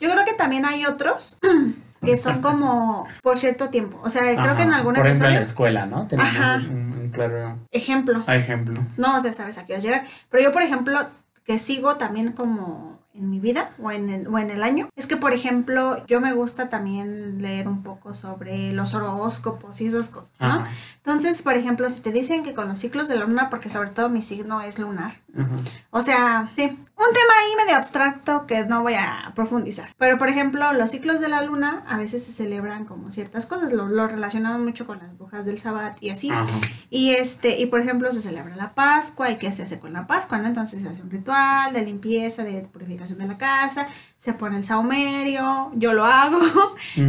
yo 0.00 0.10
creo 0.10 0.24
que 0.24 0.34
también 0.34 0.64
hay 0.64 0.84
otros 0.86 1.38
que 2.04 2.16
son 2.16 2.40
como 2.42 3.06
por 3.22 3.36
cierto 3.36 3.70
tiempo. 3.70 4.00
O 4.02 4.10
sea, 4.10 4.22
creo 4.40 4.56
que 4.56 4.62
en 4.62 4.72
algún 4.72 4.94
Por 4.94 5.06
ejemplo, 5.06 5.28
en 5.28 5.34
la 5.34 5.40
episodio, 5.40 5.46
escuela, 5.46 5.86
¿no? 5.86 6.06
Tenemos 6.06 6.32
Ajá. 6.36 6.56
un, 6.56 6.92
un 7.00 7.10
claro 7.10 7.58
ejemplo, 7.70 8.24
ejemplo. 8.28 8.80
no, 8.96 9.16
o 9.16 9.20
sea, 9.20 9.32
sabes 9.32 9.58
a 9.58 9.64
qué 9.66 9.78
llegar. 9.80 10.04
Pero 10.30 10.44
yo, 10.44 10.52
por 10.52 10.62
ejemplo, 10.62 10.98
que 11.44 11.58
sigo 11.58 11.96
también 11.96 12.32
como 12.32 12.87
en 13.18 13.30
mi 13.30 13.40
vida 13.40 13.70
o 13.82 13.90
en, 13.90 14.10
el, 14.10 14.28
o 14.28 14.38
en 14.38 14.50
el 14.50 14.62
año, 14.62 14.88
es 14.96 15.06
que, 15.06 15.16
por 15.16 15.32
ejemplo, 15.32 16.04
yo 16.06 16.20
me 16.20 16.32
gusta 16.32 16.68
también 16.68 17.42
leer 17.42 17.68
un 17.68 17.82
poco 17.82 18.14
sobre 18.14 18.72
los 18.72 18.94
horóscopos 18.94 19.80
y 19.80 19.86
esas 19.86 20.08
cosas, 20.08 20.32
¿no? 20.38 20.46
Ajá. 20.46 20.70
Entonces, 20.98 21.42
por 21.42 21.54
ejemplo, 21.54 21.88
si 21.88 22.00
te 22.00 22.12
dicen 22.12 22.42
que 22.42 22.54
con 22.54 22.68
los 22.68 22.78
ciclos 22.78 23.08
de 23.08 23.16
la 23.16 23.24
luna, 23.24 23.50
porque 23.50 23.68
sobre 23.68 23.90
todo 23.90 24.08
mi 24.08 24.22
signo 24.22 24.60
es 24.60 24.78
lunar, 24.78 25.14
Ajá. 25.36 25.56
O 25.90 26.00
sea, 26.00 26.50
sí, 26.56 26.78
un 26.98 27.14
tema 27.14 27.32
ahí 27.40 27.64
medio 27.64 27.76
abstracto 27.76 28.46
que 28.46 28.64
no 28.64 28.82
voy 28.82 28.94
a 28.94 29.32
profundizar. 29.34 29.88
Pero, 29.96 30.18
por 30.18 30.28
ejemplo, 30.28 30.72
los 30.72 30.90
ciclos 30.90 31.20
de 31.20 31.28
la 31.28 31.42
luna 31.42 31.84
a 31.86 31.96
veces 31.96 32.24
se 32.24 32.32
celebran 32.32 32.84
como 32.84 33.10
ciertas 33.12 33.46
cosas, 33.46 33.72
lo, 33.72 33.88
lo 33.88 34.08
relacionamos 34.08 34.60
mucho 34.60 34.86
con 34.86 34.98
las 34.98 35.16
brujas 35.16 35.46
del 35.46 35.58
Sabbat 35.58 36.02
y 36.02 36.10
así. 36.10 36.30
Ajá. 36.30 36.46
Y 36.90 37.10
este, 37.10 37.58
y 37.58 37.66
por 37.66 37.80
ejemplo, 37.80 38.10
se 38.10 38.20
celebra 38.20 38.56
la 38.56 38.74
Pascua 38.74 39.30
y 39.30 39.36
qué 39.36 39.52
se 39.52 39.62
hace 39.62 39.78
con 39.78 39.92
la 39.92 40.06
Pascua, 40.06 40.38
¿no? 40.38 40.48
Entonces 40.48 40.82
se 40.82 40.88
hace 40.88 41.02
un 41.02 41.10
ritual 41.10 41.72
de 41.72 41.82
limpieza, 41.82 42.42
de 42.42 42.62
purificación 42.62 43.18
de 43.20 43.26
la 43.26 43.38
casa, 43.38 43.86
se 44.16 44.32
pone 44.32 44.56
el 44.56 44.64
saumerio, 44.64 45.70
yo 45.74 45.92
lo 45.92 46.04
hago, 46.04 46.40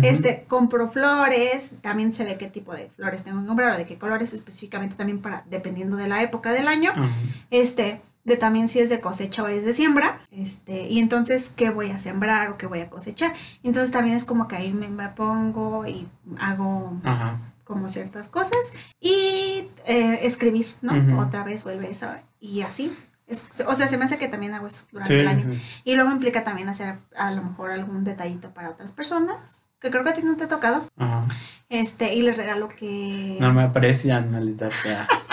este, 0.04 0.46
compro 0.48 0.90
flores, 0.90 1.72
también 1.82 2.14
sé 2.14 2.26
de 2.26 2.38
qué 2.38 2.48
tipo 2.48 2.74
de 2.74 2.90
flores 2.96 3.24
tengo 3.24 3.42
que 3.42 3.48
comprar 3.48 3.74
o 3.74 3.78
de 3.78 3.86
qué 3.86 3.98
colores 3.98 4.34
específicamente 4.34 4.96
también 4.96 5.20
para, 5.20 5.44
dependiendo 5.50 5.98
de 5.98 6.08
la 6.08 6.22
época 6.22 6.52
del 6.52 6.68
año 6.68 6.92
Ajá. 6.92 7.10
este, 7.50 8.02
de 8.30 8.38
también 8.38 8.70
si 8.70 8.80
es 8.80 8.90
de 8.90 9.02
cosecha 9.02 9.44
o 9.44 9.48
es 9.48 9.66
de 9.66 9.74
siembra, 9.74 10.22
este, 10.32 10.88
y 10.88 11.00
entonces 11.00 11.52
qué 11.56 11.70
voy 11.70 11.92
a 11.92 12.00
sembrar 12.00 12.50
o 12.52 12.58
qué 12.58 12.66
voy 12.68 12.80
a 12.80 12.90
cosechar. 12.90 13.34
Entonces 13.64 13.92
también 13.92 14.16
es 14.16 14.24
como 14.24 14.48
que 14.48 14.56
ahí 14.56 14.72
me, 14.72 14.88
me 14.88 15.10
pongo 15.10 15.86
y 15.86 16.08
hago 16.40 16.98
Ajá. 17.04 17.38
como 17.66 17.90
ciertas 17.90 18.30
cosas 18.30 18.58
y 19.02 19.68
eh, 19.86 20.20
escribir, 20.24 20.68
¿no? 20.82 21.20
Otra 21.22 21.44
vez 21.44 21.66
vuelve 21.66 21.90
eso 21.92 22.08
y 22.40 22.62
así. 22.62 22.96
Es- 23.28 23.46
o 23.68 23.76
sea, 23.76 23.88
se 23.88 23.98
me 23.98 24.06
hace 24.06 24.18
que 24.18 24.28
también 24.28 24.54
hago 24.54 24.66
eso 24.68 24.84
durante 24.92 25.14
Sí, 25.14 25.20
el 25.20 25.28
año. 25.28 25.44
sí. 25.54 25.62
Y 25.84 25.96
luego 25.96 26.10
implica 26.12 26.44
también 26.44 26.70
hacer 26.70 26.96
a 27.16 27.32
lo 27.32 27.44
mejor 27.44 27.72
algún 27.72 28.04
detallito 28.04 28.50
para 28.52 28.70
otras 28.72 28.92
personas, 28.92 29.66
que 29.80 29.92
creo 29.92 30.04
que 30.04 30.10
a 30.10 30.14
ti 30.14 30.22
no 30.24 30.36
te 30.36 30.46
ha 30.46 30.48
tocado, 30.48 30.84
Ajá. 30.98 31.22
este, 31.70 32.16
y 32.16 32.22
les 32.24 32.38
regalo 32.38 32.68
que... 32.68 33.38
No 33.40 33.54
me 33.54 33.62
aprecian, 33.62 34.32
maldita 34.32 34.72
sea. 34.72 35.08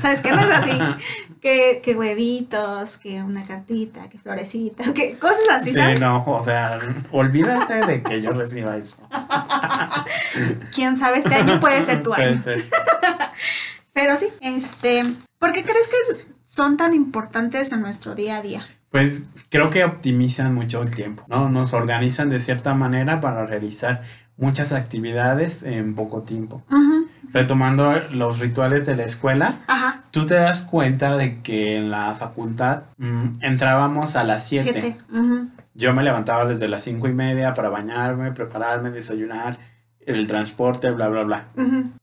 ¿Sabes 0.00 0.20
qué? 0.20 0.30
No 0.32 0.40
es 0.40 0.50
así. 0.50 0.78
Que, 1.40 1.80
que 1.82 1.94
huevitos, 1.94 2.98
que 2.98 3.22
una 3.22 3.42
cartita, 3.46 4.10
que 4.10 4.18
florecitas, 4.18 4.90
que 4.90 5.16
cosas 5.16 5.40
así, 5.52 5.70
Sí, 5.72 5.78
¿sabes? 5.78 5.98
no, 5.98 6.22
o 6.26 6.42
sea, 6.42 6.78
olvídate 7.12 7.86
de 7.86 8.02
que 8.02 8.20
yo 8.20 8.32
reciba 8.32 8.76
eso. 8.76 8.98
Quién 10.74 10.96
sabe, 10.98 11.18
este 11.20 11.34
año 11.34 11.58
puede 11.60 11.82
ser 11.82 12.02
tu 12.02 12.10
Puede 12.10 12.24
año. 12.28 12.42
ser. 12.42 12.62
Pero 13.92 14.16
sí, 14.16 14.26
este, 14.40 15.04
¿por 15.38 15.52
qué 15.52 15.62
crees 15.62 15.88
que 15.88 16.26
son 16.44 16.76
tan 16.76 16.94
importantes 16.94 17.72
en 17.72 17.80
nuestro 17.80 18.14
día 18.14 18.36
a 18.36 18.42
día? 18.42 18.66
Pues 18.90 19.24
creo 19.50 19.70
que 19.70 19.84
optimizan 19.84 20.54
mucho 20.54 20.82
el 20.82 20.94
tiempo, 20.94 21.24
¿no? 21.28 21.48
Nos 21.48 21.72
organizan 21.74 22.28
de 22.28 22.38
cierta 22.40 22.74
manera 22.74 23.20
para 23.20 23.46
realizar 23.46 24.02
muchas 24.36 24.72
actividades 24.72 25.62
en 25.62 25.94
poco 25.94 26.22
tiempo. 26.22 26.62
Ujú, 26.70 27.08
Retomando 27.32 27.94
los 28.12 28.38
rituales 28.40 28.86
de 28.86 28.96
la 28.96 29.04
escuela, 29.04 29.54
Ajá, 29.66 30.02
tú 30.10 30.26
te 30.26 30.34
das 30.34 30.62
cuenta 30.62 31.16
de 31.16 31.40
que 31.42 31.76
en 31.76 31.90
la 31.90 32.14
facultad 32.14 32.82
mm, 32.98 33.42
entrábamos 33.42 34.16
a 34.16 34.24
las 34.24 34.46
7. 34.48 34.72
siete. 34.72 34.96
ujú, 35.12 35.48
Yo 35.74 35.92
me 35.92 36.02
levantaba 36.02 36.46
desde 36.46 36.66
las 36.68 36.82
cinco 36.82 37.08
y 37.08 37.12
media 37.12 37.54
para 37.54 37.68
bañarme, 37.68 38.32
prepararme, 38.32 38.90
desayunar, 38.90 39.58
el 40.04 40.26
transporte, 40.26 40.90
bla, 40.90 41.08
bla, 41.08 41.22
bla. 41.22 41.44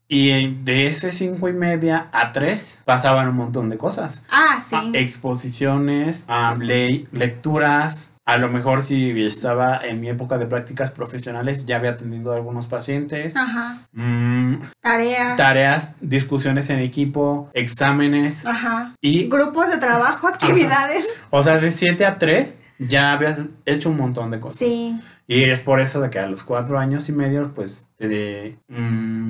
Y 0.09 0.53
de 0.63 0.87
ese 0.87 1.11
cinco 1.11 1.49
y 1.49 1.53
media 1.53 2.07
a 2.13 2.31
3 2.31 2.81
pasaban 2.85 3.27
un 3.27 3.35
montón 3.35 3.69
de 3.69 3.77
cosas. 3.77 4.23
Ah, 4.31 4.63
sí. 4.65 4.75
Exposiciones, 4.93 6.25
ley- 6.59 7.07
lecturas. 7.11 8.13
A 8.25 8.37
lo 8.37 8.49
mejor 8.49 8.83
si 8.83 9.25
estaba 9.25 9.79
en 9.85 10.01
mi 10.01 10.09
época 10.09 10.37
de 10.37 10.45
prácticas 10.47 10.91
profesionales 10.91 11.65
ya 11.65 11.77
había 11.77 11.91
atendido 11.91 12.33
a 12.33 12.35
algunos 12.35 12.67
pacientes. 12.67 13.37
Ajá. 13.37 13.77
Mm, 13.93 14.55
Tareas. 14.81 15.37
tareas, 15.37 15.95
discusiones 16.01 16.69
en 16.69 16.79
equipo, 16.79 17.49
exámenes. 17.53 18.45
Ajá. 18.45 18.93
Y, 19.01 19.29
Grupos 19.29 19.69
de 19.69 19.77
trabajo, 19.77 20.27
actividades. 20.27 21.05
o 21.29 21.41
sea, 21.41 21.57
de 21.59 21.71
7 21.71 22.05
a 22.05 22.17
3 22.17 22.63
ya 22.79 23.13
habías 23.13 23.39
hecho 23.65 23.89
un 23.89 23.97
montón 23.97 24.29
de 24.31 24.39
cosas. 24.41 24.57
Sí. 24.59 24.99
Y 25.29 25.43
es 25.43 25.61
por 25.61 25.79
eso 25.81 25.99
de 25.99 26.09
que 26.09 26.19
a 26.19 26.27
los 26.27 26.43
cuatro 26.43 26.79
años 26.79 27.09
y 27.09 27.11
medio, 27.11 27.53
pues, 27.53 27.87
te, 27.97 28.57
mm, 28.69 29.26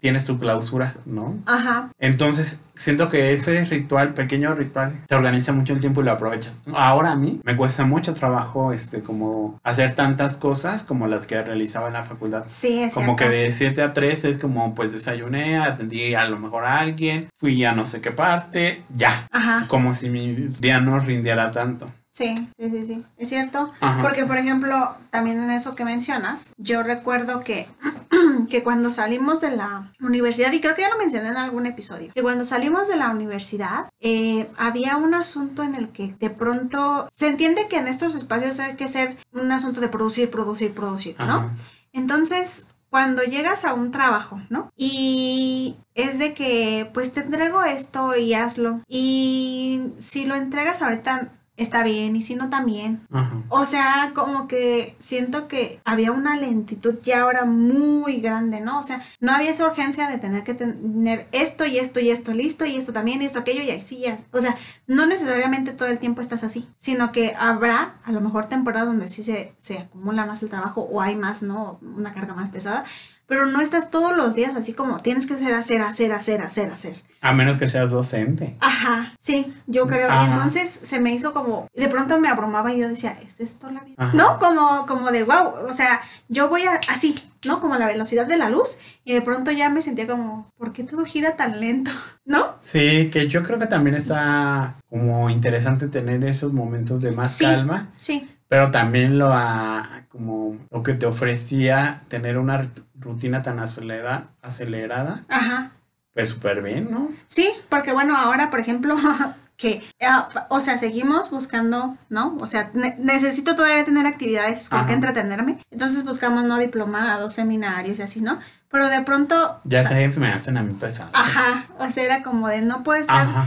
tienes 0.00 0.24
tu 0.24 0.38
clausura, 0.38 0.94
¿no? 1.04 1.38
Ajá. 1.46 1.90
Entonces, 1.98 2.60
siento 2.74 3.08
que 3.08 3.32
ese 3.32 3.64
ritual, 3.64 4.14
pequeño 4.14 4.54
ritual, 4.54 4.92
te 5.06 5.14
organiza 5.14 5.52
mucho 5.52 5.72
el 5.72 5.80
tiempo 5.80 6.00
y 6.00 6.04
lo 6.04 6.12
aprovechas. 6.12 6.58
Ahora 6.72 7.12
a 7.12 7.16
mí 7.16 7.40
me 7.44 7.56
cuesta 7.56 7.84
mucho 7.84 8.14
trabajo, 8.14 8.72
este, 8.72 9.02
como 9.02 9.60
hacer 9.62 9.94
tantas 9.94 10.36
cosas 10.36 10.84
como 10.84 11.06
las 11.06 11.26
que 11.26 11.42
realizaba 11.42 11.88
en 11.88 11.94
la 11.94 12.04
facultad. 12.04 12.44
Sí, 12.46 12.82
es 12.82 12.94
Como 12.94 13.16
que 13.16 13.28
de 13.28 13.52
7 13.52 13.82
a 13.82 13.92
3 13.92 14.24
es 14.24 14.38
como, 14.38 14.74
pues, 14.74 14.92
desayuné, 14.92 15.58
atendí 15.58 16.14
a 16.14 16.28
lo 16.28 16.38
mejor 16.38 16.64
a 16.64 16.78
alguien, 16.78 17.28
fui 17.34 17.64
a 17.64 17.72
no 17.72 17.86
sé 17.86 18.00
qué 18.00 18.10
parte, 18.10 18.82
ya. 18.94 19.26
Ajá. 19.30 19.66
Como 19.68 19.94
si 19.94 20.10
mi 20.10 20.34
día 20.60 20.80
no 20.80 20.98
rindiera 21.00 21.50
tanto. 21.52 21.86
Sí, 22.16 22.48
sí, 22.58 22.70
sí, 22.70 22.82
sí. 22.82 23.04
Es 23.18 23.28
cierto. 23.28 23.70
Ajá. 23.78 24.00
Porque, 24.00 24.24
por 24.24 24.38
ejemplo, 24.38 24.96
también 25.10 25.42
en 25.42 25.50
eso 25.50 25.74
que 25.74 25.84
mencionas, 25.84 26.54
yo 26.56 26.82
recuerdo 26.82 27.44
que, 27.44 27.66
que 28.48 28.62
cuando 28.62 28.88
salimos 28.88 29.42
de 29.42 29.54
la 29.54 29.92
universidad, 30.00 30.50
y 30.50 30.62
creo 30.62 30.74
que 30.74 30.80
ya 30.80 30.88
lo 30.88 30.96
mencioné 30.96 31.28
en 31.28 31.36
algún 31.36 31.66
episodio, 31.66 32.14
que 32.14 32.22
cuando 32.22 32.44
salimos 32.44 32.88
de 32.88 32.96
la 32.96 33.10
universidad, 33.10 33.90
eh, 34.00 34.48
había 34.56 34.96
un 34.96 35.12
asunto 35.12 35.62
en 35.62 35.74
el 35.74 35.90
que 35.90 36.14
de 36.18 36.30
pronto 36.30 37.06
se 37.12 37.28
entiende 37.28 37.68
que 37.68 37.76
en 37.76 37.86
estos 37.86 38.14
espacios 38.14 38.60
hay 38.60 38.76
que 38.76 38.88
ser 38.88 39.18
un 39.32 39.52
asunto 39.52 39.82
de 39.82 39.88
producir, 39.88 40.30
producir, 40.30 40.72
producir, 40.72 41.16
¿no? 41.18 41.24
Ajá. 41.24 41.50
Entonces, 41.92 42.64
cuando 42.88 43.24
llegas 43.24 43.66
a 43.66 43.74
un 43.74 43.90
trabajo, 43.90 44.40
¿no? 44.48 44.70
Y 44.74 45.76
es 45.94 46.18
de 46.18 46.32
que, 46.32 46.88
pues 46.94 47.12
te 47.12 47.20
entrego 47.20 47.62
esto 47.62 48.16
y 48.16 48.32
hazlo. 48.32 48.80
Y 48.88 49.82
si 49.98 50.24
lo 50.24 50.34
entregas 50.34 50.80
ahorita, 50.80 51.30
está 51.56 51.82
bien, 51.82 52.16
y 52.16 52.22
si 52.22 52.34
no, 52.34 52.50
también. 52.50 53.06
Ajá. 53.10 53.42
O 53.48 53.64
sea, 53.64 54.12
como 54.14 54.48
que 54.48 54.94
siento 54.98 55.48
que 55.48 55.80
había 55.84 56.12
una 56.12 56.36
lentitud 56.36 56.96
ya 57.02 57.22
ahora 57.22 57.44
muy 57.44 58.20
grande, 58.20 58.60
¿no? 58.60 58.78
O 58.78 58.82
sea, 58.82 59.02
no 59.20 59.32
había 59.32 59.50
esa 59.50 59.66
urgencia 59.66 60.08
de 60.08 60.18
tener 60.18 60.44
que 60.44 60.54
tener 60.54 61.28
esto 61.32 61.64
y 61.64 61.78
esto 61.78 62.00
y 62.00 62.10
esto 62.10 62.32
listo 62.32 62.64
y 62.66 62.76
esto 62.76 62.92
también 62.92 63.22
y 63.22 63.24
esto 63.24 63.38
aquello 63.38 63.62
y 63.62 63.70
así 63.70 64.00
ya. 64.00 64.18
O 64.32 64.40
sea, 64.40 64.56
no 64.86 65.06
necesariamente 65.06 65.72
todo 65.72 65.88
el 65.88 65.98
tiempo 65.98 66.20
estás 66.20 66.44
así, 66.44 66.68
sino 66.78 67.12
que 67.12 67.34
habrá 67.38 67.96
a 68.04 68.12
lo 68.12 68.20
mejor 68.20 68.46
temporadas 68.46 68.88
donde 68.88 69.08
sí 69.08 69.22
se, 69.22 69.54
se 69.56 69.78
acumula 69.78 70.26
más 70.26 70.42
el 70.42 70.50
trabajo 70.50 70.82
o 70.82 71.00
hay 71.00 71.16
más, 71.16 71.42
¿no? 71.42 71.78
Una 71.82 72.12
carga 72.12 72.34
más 72.34 72.50
pesada. 72.50 72.84
Pero 73.28 73.46
no 73.46 73.60
estás 73.60 73.90
todos 73.90 74.16
los 74.16 74.34
días 74.36 74.54
así 74.56 74.72
como 74.72 74.98
tienes 75.00 75.26
que 75.26 75.34
hacer, 75.34 75.52
hacer, 75.54 75.82
hacer, 75.82 76.12
hacer, 76.12 76.42
hacer, 76.42 76.70
hacer. 76.70 76.96
A 77.20 77.32
menos 77.32 77.56
que 77.56 77.66
seas 77.66 77.90
docente. 77.90 78.56
Ajá, 78.60 79.14
sí, 79.18 79.52
yo 79.66 79.86
creo. 79.88 80.08
Ajá. 80.10 80.22
Y 80.22 80.26
entonces 80.32 80.68
se 80.70 81.00
me 81.00 81.12
hizo 81.12 81.32
como, 81.32 81.66
de 81.74 81.88
pronto 81.88 82.20
me 82.20 82.28
abrumaba 82.28 82.72
y 82.72 82.78
yo 82.78 82.88
decía, 82.88 83.16
¿es 83.24 83.40
esto 83.40 83.68
la 83.70 83.80
vida? 83.80 83.96
Ajá. 83.98 84.16
¿No? 84.16 84.38
Como, 84.38 84.86
como 84.86 85.10
de, 85.10 85.24
wow, 85.24 85.66
o 85.68 85.72
sea, 85.72 86.00
yo 86.28 86.48
voy 86.48 86.62
a- 86.66 86.80
así, 86.88 87.16
¿no? 87.44 87.60
Como 87.60 87.74
a 87.74 87.78
la 87.78 87.86
velocidad 87.86 88.26
de 88.26 88.36
la 88.36 88.48
luz 88.48 88.78
y 89.04 89.12
de 89.14 89.22
pronto 89.22 89.50
ya 89.50 89.70
me 89.70 89.82
sentía 89.82 90.06
como, 90.06 90.52
¿por 90.56 90.72
qué 90.72 90.84
todo 90.84 91.04
gira 91.04 91.34
tan 91.36 91.58
lento? 91.60 91.90
¿No? 92.24 92.54
Sí, 92.60 93.10
que 93.12 93.26
yo 93.26 93.42
creo 93.42 93.58
que 93.58 93.66
también 93.66 93.96
está 93.96 94.76
como 94.88 95.30
interesante 95.30 95.88
tener 95.88 96.22
esos 96.24 96.52
momentos 96.52 97.00
de 97.00 97.10
más 97.10 97.32
Sí. 97.32 97.44
calma, 97.44 97.88
Sí, 97.96 98.30
pero 98.48 98.70
también 98.70 99.18
lo 99.18 99.32
a- 99.32 100.02
como 100.08 100.56
lo 100.70 100.82
que 100.82 100.94
te 100.94 101.06
ofrecía 101.06 102.02
tener 102.08 102.38
una 102.38 102.68
rutina 102.98 103.42
tan 103.42 103.58
acelerada, 103.60 104.28
acelerada 104.42 105.24
ajá. 105.28 105.70
pues 106.14 106.30
súper 106.30 106.62
bien, 106.62 106.88
¿no? 106.90 107.10
Sí, 107.26 107.48
porque 107.68 107.92
bueno, 107.92 108.16
ahora, 108.16 108.48
por 108.50 108.60
ejemplo, 108.60 108.96
que, 109.56 109.82
ah, 110.06 110.28
o 110.48 110.60
sea, 110.60 110.78
seguimos 110.78 111.30
buscando, 111.30 111.96
¿no? 112.08 112.36
O 112.40 112.46
sea, 112.46 112.70
ne- 112.74 112.96
necesito 112.98 113.56
todavía 113.56 113.84
tener 113.84 114.06
actividades 114.06 114.68
con 114.70 114.80
Ajá. 114.80 114.88
que 114.88 114.94
entretenerme. 114.94 115.58
Entonces 115.70 116.04
buscamos, 116.04 116.44
¿no? 116.44 116.58
Diplomados, 116.58 117.32
seminarios 117.34 117.98
y 117.98 118.02
así, 118.02 118.20
¿no? 118.20 118.38
Pero 118.70 118.88
de 118.88 119.00
pronto, 119.02 119.60
Ya 119.64 119.84
sé, 119.84 120.08
me 120.18 120.28
hacen 120.32 120.56
a 120.58 120.62
mí 120.62 120.74
pesado. 120.74 121.10
ajá, 121.14 121.66
o 121.78 121.90
sea, 121.90 122.04
era 122.04 122.22
como 122.22 122.48
de 122.48 122.62
no 122.62 122.82
puedo 122.82 123.00
estar 123.00 123.26
Ajá. 123.26 123.46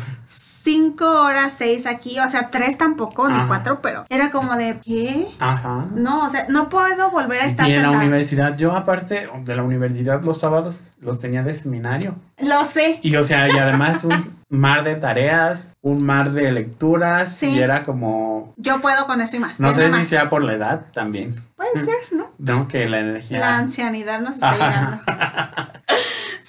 Cinco 0.62 1.22
horas, 1.22 1.54
seis 1.54 1.86
aquí, 1.86 2.20
o 2.20 2.28
sea, 2.28 2.50
tres 2.50 2.78
tampoco, 2.78 3.30
ni 3.30 3.40
cuatro, 3.48 3.82
pero 3.82 4.06
era 4.10 4.32
como 4.32 4.56
de, 4.56 4.80
¿qué? 4.84 5.28
Ajá. 5.40 5.86
No, 5.96 6.26
o 6.26 6.30
sea, 6.30 6.46
no 6.50 6.70
puedo 6.70 7.10
volver 7.12 7.42
a 7.42 7.46
estar 7.46 7.68
Y 7.68 7.74
en 7.74 7.84
la 7.84 7.92
universidad, 7.92 8.58
yo 8.58 8.74
aparte 8.76 9.28
de 9.44 9.56
la 9.56 9.64
universidad, 9.64 10.22
los 10.22 10.40
sábados 10.40 10.82
los 11.00 11.20
tenía 11.20 11.44
de 11.44 11.54
seminario. 11.54 12.16
Lo 12.38 12.64
sé. 12.66 13.00
Y 13.04 13.16
o 13.16 13.24
sea, 13.24 13.48
y 13.48 13.58
además 13.58 14.04
un 14.04 14.38
mar 14.50 14.84
de 14.84 14.96
tareas, 14.96 15.76
un 15.82 16.04
mar 16.04 16.32
de 16.32 16.52
lecturas, 16.52 17.32
Sí. 17.36 17.50
y 17.52 17.60
era 17.60 17.84
como, 17.84 18.54
Yo 18.58 18.82
puedo 18.82 19.06
con 19.08 19.22
eso 19.22 19.38
y 19.38 19.40
más. 19.40 19.60
no 19.60 19.72
sé 19.72 19.92
si 19.94 20.04
sea 20.06 20.30
por 20.30 20.44
la 20.44 20.54
edad 20.54 20.86
también, 20.94 21.36
Puede 21.56 21.72
ser, 21.76 21.96
¿no? 22.14 22.30
¿no? 22.38 22.68
Que 22.68 22.88
la 22.88 23.00
energía... 23.00 23.40
La 23.40 23.58
ancianidad 23.58 24.20
nos 24.22 24.36
está 24.36 24.50
Ajá. 24.52 25.04
llegando. 25.06 25.56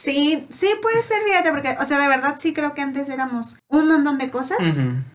Sí, 0.01 0.47
sí 0.49 0.69
puede 0.81 1.03
ser, 1.03 1.19
fíjate, 1.27 1.51
porque, 1.51 1.77
o 1.79 1.85
sea, 1.85 1.99
de 1.99 2.09
verdad 2.09 2.37
sí 2.39 2.55
creo 2.55 2.73
que 2.73 2.81
antes 2.81 3.11
éramos 3.11 3.59
un 3.69 3.87
montón 3.87 4.17
de 4.17 4.31
cosas 4.31 4.59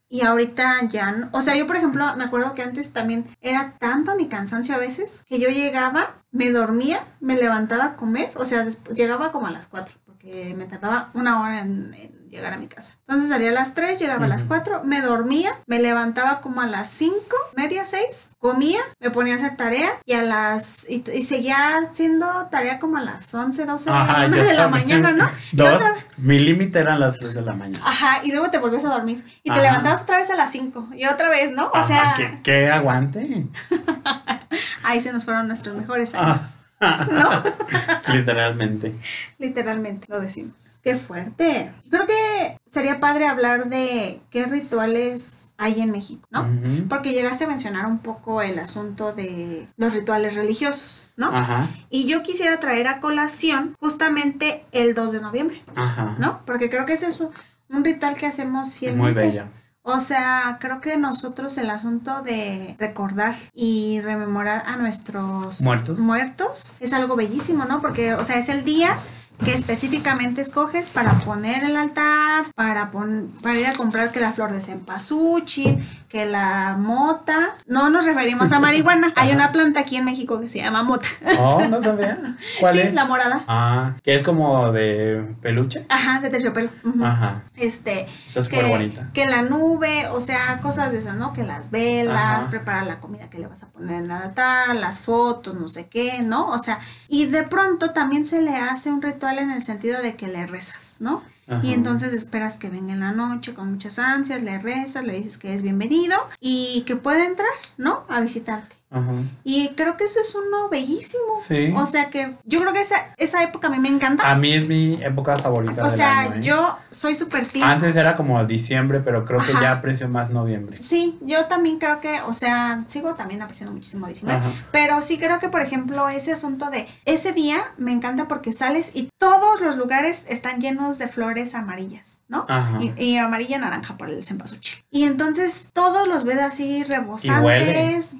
y 0.07 0.23
ahorita 0.23 0.83
ya 0.89 1.11
no. 1.11 1.29
O 1.31 1.41
sea, 1.41 1.55
yo, 1.55 1.65
por 1.65 1.75
ejemplo, 1.75 2.05
me 2.15 2.23
acuerdo 2.23 2.53
que 2.53 2.61
antes 2.61 2.93
también 2.93 3.25
era 3.41 3.73
tanto 3.79 4.15
mi 4.15 4.27
cansancio 4.27 4.75
a 4.75 4.77
veces 4.77 5.23
que 5.27 5.39
yo 5.39 5.49
llegaba, 5.49 6.17
me 6.31 6.51
dormía, 6.51 7.03
me 7.19 7.35
levantaba 7.35 7.85
a 7.85 7.95
comer, 7.95 8.31
o 8.35 8.45
sea, 8.45 8.67
llegaba 8.93 9.31
como 9.31 9.47
a 9.47 9.51
las 9.51 9.65
4 9.65 9.95
porque 10.25 10.55
me 10.55 10.65
tardaba 10.65 11.09
una 11.13 11.41
hora 11.41 11.59
en, 11.59 11.93
en 11.93 12.29
llegar 12.29 12.51
a 12.53 12.57
mi 12.57 12.67
casa. 12.67 12.95
Entonces 13.01 13.29
salía 13.29 13.49
a 13.49 13.53
las 13.53 13.75
3, 13.75 13.99
llegaba 13.99 14.25
a 14.25 14.27
las 14.27 14.41
Ujú. 14.41 14.49
4, 14.49 14.83
me 14.83 14.99
dormía, 15.01 15.51
me 15.67 15.79
levantaba 15.79 16.41
como 16.41 16.61
a 16.61 16.65
las 16.65 16.89
5, 16.89 17.15
media 17.55 17.85
6, 17.85 18.31
comía, 18.39 18.79
me 18.99 19.11
ponía 19.11 19.33
a 19.33 19.37
hacer 19.37 19.55
tarea 19.55 19.91
y 20.03 20.13
a 20.13 20.23
las 20.23 20.89
y, 20.89 21.03
y 21.13 21.21
seguía 21.21 21.77
haciendo 21.77 22.47
tarea 22.51 22.79
como 22.79 22.97
a 22.97 23.01
las 23.01 23.33
11, 23.33 23.65
12 23.65 23.85
de 23.85 23.91
la, 23.95 24.01
Ajá, 24.01 24.27
yo 24.27 24.43
de 24.43 24.53
la 24.53 24.67
mañana, 24.67 25.11
¿no? 25.11 25.29
Dos, 25.51 25.73
otra- 25.75 25.93
mi 26.17 26.39
límite 26.39 26.79
eran 26.79 26.99
las 26.99 27.19
3 27.19 27.35
de 27.35 27.41
la 27.43 27.53
mañana. 27.53 27.85
Ajá, 27.87 28.21
y 28.23 28.31
luego 28.31 28.49
te 28.49 28.57
volvías 28.57 28.83
a 28.85 28.89
dormir. 28.89 29.23
Y 29.43 29.51
te 29.51 29.51
Ajá. 29.51 29.61
levantabas 29.61 30.01
otra 30.01 30.17
vez 30.17 30.29
a 30.31 30.35
las 30.35 30.51
5 30.51 30.89
y 30.97 31.05
otra 31.05 31.29
vez, 31.29 31.51
¿no? 31.51 31.67
O 31.67 31.75
Ajá, 31.77 31.85
sea, 31.87 32.13
que, 32.17 32.41
que 32.41 32.69
aguante. 32.71 33.47
ahí 34.83 34.99
se 35.01 35.13
nos 35.13 35.23
fueron 35.23 35.47
nuestros 35.47 35.75
mejores 35.75 36.15
Ah, 36.15 36.29
años. 36.31 36.55
¿No? 37.11 37.43
literalmente. 38.13 38.93
Literalmente 39.37 40.07
lo 40.09 40.19
decimos. 40.19 40.79
Qué 40.83 40.95
fuerte. 40.95 41.71
Creo 41.89 42.05
que 42.05 42.57
sería 42.65 42.99
padre 42.99 43.27
hablar 43.27 43.69
de 43.69 44.19
qué 44.29 44.45
rituales 44.45 45.47
hay 45.57 45.81
en 45.81 45.91
México, 45.91 46.27
¿no? 46.31 46.47
Porque 46.89 47.13
llegaste 47.13 47.45
a 47.45 47.47
mencionar 47.47 47.85
un 47.85 47.99
poco 47.99 48.41
el 48.41 48.59
asunto 48.59 49.13
de 49.13 49.67
los 49.77 49.93
rituales 49.93 50.35
religiosos, 50.35 51.11
¿no? 51.15 51.27
Ajá, 51.27 51.67
Y 51.89 52.05
yo 52.05 52.23
quisiera 52.23 52.59
traer 52.59 52.87
a 52.87 52.99
colación 52.99 53.75
justamente 53.79 54.65
el 54.73 54.93
2 54.93 55.13
de 55.13 55.21
noviembre, 55.21 55.63
ajá. 55.75 56.15
¿no? 56.19 56.41
Porque 56.45 56.69
creo 56.69 56.85
que 56.85 56.93
ese 56.93 57.07
es 57.07 57.21
un, 57.21 57.29
un 57.69 57.85
ritual 57.85 58.17
que 58.17 58.25
hacemos 58.25 58.73
fielmente. 58.73 59.01
Muy 59.01 59.13
bella. 59.13 59.47
O 59.87 59.99
sea, 59.99 60.57
creo 60.59 60.81
que 60.81 60.97
nosotros 60.97 61.59
el 61.59 61.69
asunto 61.69 62.23
de 62.23 62.75
recordar 62.79 63.35
y 63.53 64.01
rememorar 64.01 64.63
a 64.65 64.77
nuestros 64.77 65.61
Muertos. 65.61 65.99
muertos 65.99 66.73
es 66.79 66.91
algo 66.91 67.15
bellísimo, 67.15 67.65
¿no? 67.65 67.81
Porque, 67.81 68.15
o 68.15 68.23
sea, 68.23 68.39
es 68.39 68.49
el 68.49 68.65
día 68.65 68.97
que 69.43 69.53
específicamente 69.53 70.41
escoges 70.41 70.89
para 70.89 71.11
poner 71.19 71.63
el 71.65 71.75
altar, 71.75 72.45
para, 72.55 72.91
pon- 72.91 73.33
para 73.41 73.55
ir 73.59 73.67
a 73.67 73.73
comprar 73.73 74.11
que 74.11 74.19
la 74.19 74.31
flor 74.33 74.51
de 74.53 74.61
cempasúchil, 74.61 75.87
que 76.07 76.25
la 76.25 76.77
mota. 76.79 77.55
No 77.67 77.89
nos 77.89 78.05
referimos 78.05 78.51
a 78.53 78.59
marihuana. 78.59 79.11
Hay 79.15 79.31
una 79.33 79.51
planta 79.51 79.81
aquí 79.81 79.97
en 79.97 80.05
México 80.05 80.39
que 80.39 80.47
se 80.47 80.59
llama 80.59 80.83
mota. 80.83 81.07
Oh, 81.39 81.61
no 81.67 81.81
sabía. 81.81 82.17
¿Cuál 82.61 82.73
sí, 82.73 82.79
es? 82.79 82.95
la 82.95 83.05
morada. 83.05 83.43
Ah, 83.47 83.93
que 84.03 84.15
es 84.15 84.23
como 84.23 84.71
de 84.71 85.35
peluche. 85.41 85.85
Ajá, 85.89 86.21
de 86.21 86.29
terciopelo. 86.29 86.69
Ujú. 86.83 87.03
Ajá. 87.03 87.43
Este, 87.55 88.07
Está 88.27 88.41
súper 88.43 88.61
que, 88.63 88.69
bonita. 88.69 89.09
que 89.13 89.25
la 89.25 89.41
nube, 89.41 90.07
o 90.07 90.21
sea, 90.21 90.59
cosas 90.61 90.93
de 90.93 90.99
esas, 90.99 91.15
¿no? 91.15 91.33
Que 91.33 91.43
las 91.43 91.71
velas, 91.71 92.15
Ajá. 92.45 92.49
preparar 92.49 92.85
la 92.87 92.99
comida 92.99 93.29
que 93.29 93.39
le 93.39 93.47
vas 93.47 93.63
a 93.63 93.67
poner 93.67 93.97
en 93.97 94.05
el 94.05 94.11
altar, 94.11 94.75
las 94.75 95.01
fotos, 95.01 95.55
no 95.55 95.67
sé 95.67 95.87
qué, 95.87 96.21
¿no? 96.21 96.47
O 96.47 96.59
sea, 96.59 96.79
y 97.09 97.25
de 97.25 97.43
pronto 97.43 97.91
también 97.91 98.25
se 98.25 98.41
le 98.41 98.55
hace 98.55 98.89
un 98.89 99.01
ritual 99.01 99.24
en 99.33 99.51
el 99.51 99.61
sentido 99.61 100.01
de 100.01 100.15
que 100.15 100.27
le 100.27 100.45
rezas, 100.47 100.97
¿no? 100.99 101.23
Ajá. 101.47 101.61
Y 101.63 101.73
entonces 101.73 102.13
esperas 102.13 102.57
que 102.57 102.69
venga 102.69 102.93
en 102.93 102.99
la 103.01 103.11
noche 103.11 103.53
con 103.53 103.71
muchas 103.71 103.99
ansias, 103.99 104.41
le 104.41 104.57
rezas, 104.57 105.05
le 105.05 105.13
dices 105.13 105.37
que 105.37 105.53
es 105.53 105.61
bienvenido 105.61 106.17
y 106.39 106.81
que 106.87 106.95
puede 106.95 107.25
entrar, 107.25 107.47
¿no? 107.77 108.05
A 108.09 108.19
visitarte. 108.19 108.75
Ajá. 108.95 109.11
Y 109.43 109.69
creo 109.75 109.97
que 109.97 110.05
eso 110.05 110.21
es 110.21 110.33
uno 110.35 110.69
bellísimo. 110.69 111.23
Sí. 111.41 111.73
O 111.75 111.85
sea 111.85 112.09
que 112.09 112.33
yo 112.45 112.59
creo 112.59 112.71
que 112.71 112.81
esa, 112.81 112.95
esa 113.17 113.43
época 113.43 113.67
a 113.67 113.69
mí 113.71 113.79
me 113.79 113.89
encanta. 113.89 114.29
A 114.29 114.35
mí 114.35 114.53
es 114.53 114.67
mi 114.67 114.97
época 115.03 115.35
favorita 115.35 115.81
o 115.81 115.87
del 115.87 115.95
sea, 115.95 116.19
año, 116.19 116.35
¿eh? 116.35 116.41
yo 116.41 116.77
soy 116.89 117.13
súper 117.15 117.45
team. 117.47 117.67
Antes 117.67 117.95
era 117.95 118.15
como 118.15 118.43
diciembre, 118.45 119.01
pero 119.01 119.25
creo 119.25 119.39
que 119.41 119.53
ya 119.53 119.73
aprecio 119.73 120.07
más 120.07 120.29
noviembre. 120.29 120.77
Sí, 120.81 121.17
yo 121.21 121.45
también 121.45 121.77
creo 121.77 121.99
que, 121.99 122.21
o 122.21 122.33
sea, 122.33 122.83
sigo 122.87 123.15
también 123.15 123.41
apreciando 123.41 123.73
muchísimo 123.73 124.07
diciembre. 124.07 124.37
Ajá. 124.37 124.51
Pero 124.71 125.01
sí 125.01 125.17
creo 125.17 125.39
que, 125.39 125.49
por 125.49 125.61
ejemplo, 125.61 126.07
ese 126.07 126.31
asunto 126.31 126.69
de 126.69 126.87
ese 127.03 127.33
día 127.33 127.57
me 127.77 127.91
encanta 127.91 128.27
porque 128.27 128.53
sales 128.53 128.91
y 128.93 129.09
todos 129.17 129.59
los 129.59 129.75
lugares 129.75 130.25
están 130.29 130.61
llenos 130.61 130.97
de 130.97 131.07
flores 131.07 131.53
amarillas, 131.55 132.19
¿no? 132.29 132.45
Ajá. 132.47 132.79
Y, 132.81 132.93
y 133.03 133.17
amarilla 133.17 133.59
naranja 133.59 133.97
por 133.97 134.09
el 134.09 134.23
cempasúchil. 134.23 134.83
Y 134.89 135.03
entonces 135.03 135.67
todos 135.73 136.07
los 136.07 136.23
ves 136.23 136.39
así 136.39 136.83
rebosantes, 136.83 138.17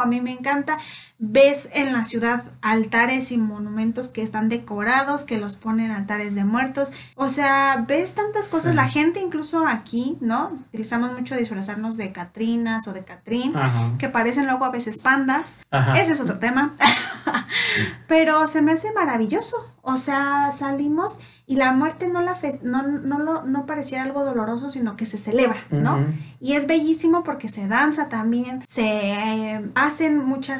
a 0.00 0.06
mí 0.06 0.20
me 0.20 0.32
encanta. 0.32 0.78
Ves 1.18 1.68
en 1.72 1.92
la 1.92 2.04
ciudad 2.04 2.42
altares 2.60 3.30
y 3.32 3.38
monumentos 3.38 4.08
que 4.08 4.20
están 4.22 4.48
decorados, 4.48 5.22
que 5.24 5.38
los 5.38 5.54
ponen 5.56 5.92
altares 5.92 6.34
de 6.34 6.44
muertos. 6.44 6.92
O 7.14 7.28
sea, 7.28 7.84
ves 7.86 8.14
tantas 8.14 8.48
cosas. 8.48 8.72
Sí. 8.72 8.76
La 8.76 8.88
gente 8.88 9.20
incluso 9.20 9.66
aquí, 9.66 10.18
¿no? 10.20 10.48
Utilizamos 10.68 11.12
mucho 11.12 11.36
disfrazarnos 11.36 11.96
de 11.96 12.10
Catrinas 12.12 12.88
o 12.88 12.92
de 12.92 13.04
Catrín, 13.04 13.54
que 13.98 14.08
parecen 14.08 14.46
luego 14.46 14.64
a 14.64 14.70
veces 14.70 14.98
pandas. 15.00 15.58
Ajá. 15.70 15.98
Ese 16.00 16.12
es 16.12 16.20
otro 16.20 16.38
tema. 16.40 16.74
Pero 18.08 18.46
se 18.46 18.62
me 18.62 18.72
hace 18.72 18.92
maravilloso. 18.92 19.56
O 19.82 19.96
sea, 19.98 20.50
salimos 20.50 21.18
y 21.46 21.56
la 21.56 21.72
muerte 21.72 22.08
no 22.08 22.22
la 22.22 22.34
fe- 22.36 22.58
no, 22.62 22.82
no, 22.82 23.18
lo, 23.18 23.42
no 23.42 23.66
pareciera 23.66 24.02
algo 24.04 24.24
doloroso, 24.24 24.70
sino 24.70 24.96
que 24.96 25.04
se 25.04 25.18
celebra, 25.18 25.58
¿no? 25.70 25.96
Ujú. 25.98 26.06
Y 26.40 26.54
es 26.54 26.66
bellísimo 26.66 27.22
porque 27.22 27.50
se 27.50 27.68
danza 27.68 28.08
también, 28.08 28.62
se 28.66 28.82
eh, 28.86 29.70
hacen 29.74 30.24
mucha 30.24 30.58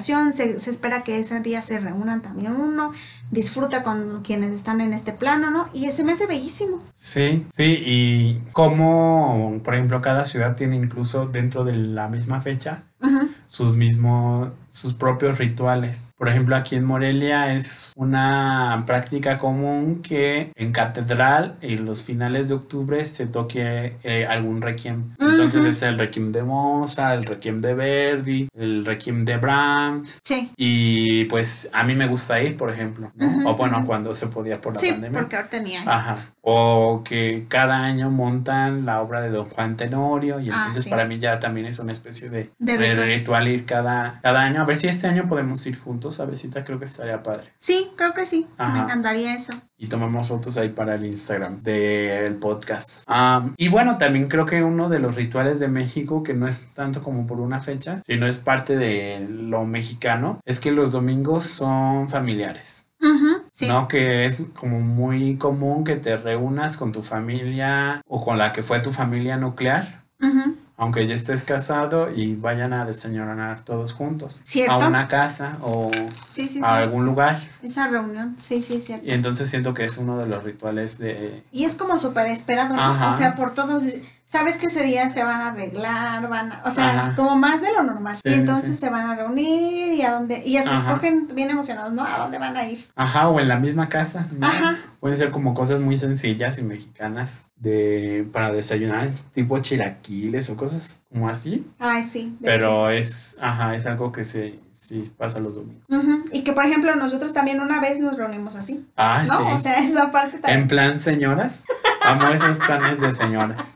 celebración, 0.00 0.32
se, 0.32 0.58
se 0.58 0.70
espera 0.70 1.02
que 1.02 1.18
ese 1.18 1.40
día 1.40 1.62
se 1.62 1.78
reúnan 1.78 2.22
también 2.22 2.52
uno, 2.52 2.92
disfruta 3.30 3.82
con 3.82 4.22
quienes 4.22 4.52
están 4.52 4.80
en 4.80 4.92
este 4.92 5.12
plano, 5.12 5.50
¿no? 5.50 5.68
Y 5.72 5.90
se 5.90 6.04
me 6.04 6.12
hace 6.12 6.26
bellísimo. 6.26 6.82
Sí, 6.94 7.46
sí, 7.50 7.82
y 7.84 8.42
como, 8.52 9.60
por 9.64 9.74
ejemplo, 9.74 10.00
cada 10.00 10.24
ciudad 10.24 10.56
tiene 10.56 10.76
incluso 10.76 11.26
dentro 11.26 11.64
de 11.64 11.74
la 11.74 12.08
misma 12.08 12.40
fecha 12.40 12.84
Ujú. 13.00 13.28
Sus 13.46 13.76
mismos, 13.76 14.50
sus 14.70 14.92
propios 14.94 15.38
rituales. 15.38 16.06
Por 16.18 16.28
ejemplo, 16.28 16.56
aquí 16.56 16.76
en 16.76 16.84
Morelia 16.84 17.54
es 17.54 17.92
una 17.96 18.82
práctica 18.86 19.38
común 19.38 20.02
que 20.02 20.50
en 20.54 20.72
catedral 20.72 21.56
en 21.60 21.84
los 21.86 22.04
finales 22.04 22.48
de 22.48 22.54
octubre 22.54 23.02
se 23.04 23.26
toque 23.26 23.96
eh, 24.02 24.26
algún 24.28 24.60
requiem. 24.62 25.14
Entonces 25.18 25.60
Ujú. 25.60 25.68
es 25.70 25.82
el 25.82 25.98
requiem 25.98 26.32
de 26.32 26.42
Mozart, 26.42 27.14
el 27.18 27.24
requiem 27.24 27.58
de 27.58 27.74
Verdi, 27.74 28.48
el 28.54 28.84
requiem 28.84 29.24
de 29.24 29.36
Brahms. 29.36 30.20
Sí. 30.24 30.50
Y 30.56 31.24
pues 31.24 31.68
a 31.72 31.82
mí 31.84 31.94
me 31.94 32.06
gusta 32.06 32.40
ir, 32.42 32.56
por 32.56 32.70
ejemplo, 32.70 33.10
¿no? 33.14 33.26
Ujú, 33.26 33.48
o 33.48 33.54
bueno, 33.56 33.84
cuando 33.86 34.12
se 34.12 34.26
podía 34.26 34.60
por 34.60 34.74
la 34.74 34.80
Sí, 34.80 34.90
pandemia. 34.90 35.18
porque 35.20 35.36
ahora 35.36 35.48
tenía. 35.48 35.82
Ajá. 35.86 36.16
O 36.42 37.02
que 37.04 37.44
cada 37.48 37.82
año 37.82 38.10
montan 38.10 38.86
la 38.86 39.00
obra 39.00 39.20
de 39.20 39.30
Don 39.30 39.46
Juan 39.48 39.76
Tenorio 39.76 40.40
y 40.40 40.50
Ah, 40.50 40.56
entonces 40.58 40.84
sí. 40.84 40.90
para 40.90 41.04
mí 41.04 41.18
ya 41.18 41.38
también 41.40 41.66
es 41.66 41.78
una 41.78 41.92
especie 41.92 42.28
de, 42.30 42.50
De 42.58 42.76
de 42.78 42.94
ritual. 43.04 43.35
Ritual 43.36 43.48
ir 43.48 43.64
cada, 43.66 44.20
cada 44.22 44.40
año. 44.42 44.60
A 44.60 44.64
ver 44.64 44.76
si 44.76 44.88
este 44.88 45.06
año 45.06 45.26
podemos 45.26 45.64
ir 45.66 45.78
juntos, 45.78 46.20
a 46.20 46.26
visita 46.26 46.64
creo 46.64 46.78
que 46.78 46.84
estaría 46.86 47.22
padre. 47.22 47.52
Sí, 47.56 47.90
creo 47.96 48.12
que 48.14 48.26
sí. 48.26 48.46
Ajá. 48.58 48.72
Me 48.72 48.80
encantaría 48.80 49.34
eso. 49.34 49.52
Y 49.78 49.88
tomamos 49.88 50.28
fotos 50.28 50.56
ahí 50.56 50.70
para 50.70 50.94
el 50.94 51.04
Instagram 51.04 51.62
del 51.62 52.36
podcast. 52.36 53.02
Am, 53.06 53.54
y 53.58 53.68
bueno, 53.68 53.96
también 53.96 54.28
creo 54.28 54.46
que 54.46 54.62
uno 54.62 54.88
de 54.88 54.98
los 55.00 55.14
rituales 55.16 55.60
de 55.60 55.68
México, 55.68 56.22
que 56.22 56.32
no 56.32 56.48
es 56.48 56.68
tanto 56.74 57.02
como 57.02 57.26
por 57.26 57.40
una 57.40 57.60
fecha, 57.60 58.00
sino 58.04 58.26
es 58.26 58.38
parte 58.38 58.76
de 58.76 59.26
lo 59.28 59.64
mexicano, 59.66 60.40
es 60.46 60.60
que 60.60 60.72
los 60.72 60.92
domingos 60.92 61.44
son 61.44 62.08
familiares. 62.08 62.86
Ujú, 63.02 63.42
Sí. 63.50 63.68
¿no? 63.68 63.86
Que 63.88 64.24
es 64.24 64.42
como 64.58 64.80
muy 64.80 65.36
común 65.36 65.84
que 65.84 65.96
te 65.96 66.16
reúnas 66.16 66.76
con 66.78 66.92
tu 66.92 67.02
familia 67.02 68.00
o 68.08 68.24
con 68.24 68.38
la 68.38 68.52
que 68.54 68.62
fue 68.62 68.80
tu 68.80 68.92
familia 68.92 69.36
nuclear, 69.36 70.02
Ujú. 70.20 70.55
Aunque 70.78 71.06
ya 71.06 71.14
estés 71.14 71.42
casado 71.42 72.10
y 72.12 72.34
vayan 72.34 72.72
a 72.72 72.84
desayunar 72.84 73.60
todos 73.60 73.92
juntos. 73.92 74.42
Cierto. 74.44 74.72
A 74.74 74.88
una 74.88 75.08
casa 75.08 75.58
o 75.62 75.90
Sí, 76.26 76.42
sí, 76.42 76.48
sí. 76.48 76.60
a 76.62 76.76
algún 76.76 77.06
lugar. 77.06 77.40
Esa 77.62 77.88
reunión, 77.88 78.36
sí, 78.38 78.62
sí, 78.62 78.76
es 78.76 78.84
cierto. 78.84 79.06
Y 79.06 79.12
entonces 79.12 79.48
siento 79.48 79.72
que 79.72 79.84
es 79.84 79.96
uno 79.96 80.18
de 80.18 80.26
los 80.26 80.44
rituales 80.44 80.98
de... 80.98 81.42
Y 81.50 81.64
es 81.64 81.76
como 81.76 81.98
súper 81.98 82.26
esperado, 82.26 82.76
¿no? 82.76 83.08
O 83.08 83.12
sea, 83.12 83.34
por 83.36 83.54
todos, 83.54 83.84
sabes 84.26 84.56
que 84.58 84.66
ese 84.66 84.82
día 84.82 85.08
se 85.08 85.22
van 85.24 85.40
a 85.40 85.48
arreglar, 85.48 86.28
van 86.28 86.52
a, 86.52 86.62
o 86.64 86.70
sea, 86.70 86.86
Ajá. 87.06 87.16
como 87.16 87.36
más 87.36 87.60
de 87.62 87.72
lo 87.72 87.82
normal. 87.84 88.18
Sí, 88.22 88.28
y 88.30 88.34
entonces 88.34 88.70
sí. 88.70 88.74
se 88.76 88.90
van 88.90 89.08
a 89.08 89.14
reunir 89.14 89.92
y 89.94 90.02
a 90.02 90.10
dónde, 90.12 90.42
y 90.44 90.56
hasta 90.56 90.72
Ajá. 90.72 90.88
escogen 90.90 91.28
bien 91.34 91.48
emocionados, 91.50 91.92
¿no? 91.92 92.02
¿A 92.04 92.18
dónde 92.18 92.38
van 92.38 92.56
a 92.56 92.64
ir? 92.68 92.84
Ajá, 92.96 93.28
o 93.28 93.38
en 93.40 93.48
la 93.48 93.56
misma 93.58 93.88
casa. 93.88 94.26
¿no? 94.36 94.46
Ajá. 94.46 94.76
Pueden 95.00 95.16
ser 95.16 95.30
como 95.30 95.54
cosas 95.54 95.80
muy 95.80 95.96
sencillas 95.96 96.58
y 96.58 96.62
mexicanas 96.64 97.46
de 97.56 98.28
para 98.32 98.50
desayunar, 98.52 99.08
tipo 99.32 99.58
chilaquiles 99.60 100.50
o 100.50 100.56
cosas 100.56 101.00
como 101.10 101.28
así. 101.28 101.64
Ay, 101.78 102.02
sí. 102.02 102.36
de 102.40 102.46
Pero 102.50 102.90
hecho, 102.90 103.04
sí, 103.04 103.08
es, 103.10 103.38
ajá, 103.40 103.74
es 103.76 103.86
algo 103.86 104.10
que 104.12 104.24
se 104.24 104.58
sí 104.72 105.10
pasa 105.16 105.38
los 105.40 105.54
domingos. 105.54 105.84
Ujú. 105.88 106.22
Y 106.32 106.42
que, 106.42 106.52
por 106.52 106.66
ejemplo, 106.66 106.94
nosotros 106.96 107.32
también 107.32 107.60
una 107.60 107.80
vez 107.80 107.98
nos 107.98 108.16
reunimos 108.18 108.56
así, 108.56 108.86
Ah, 108.96 109.22
¿no? 109.26 109.36
sí. 109.38 109.44
O 109.54 109.58
sea, 109.58 109.78
esa 109.84 110.10
parte 110.12 110.36
En 110.36 110.42
también. 110.42 110.68
plan 110.68 111.00
señoras. 111.00 111.64
Amo 112.02 112.26
esos 112.28 112.56
planes 112.58 113.00
de 113.00 113.12
señoras. 113.12 113.75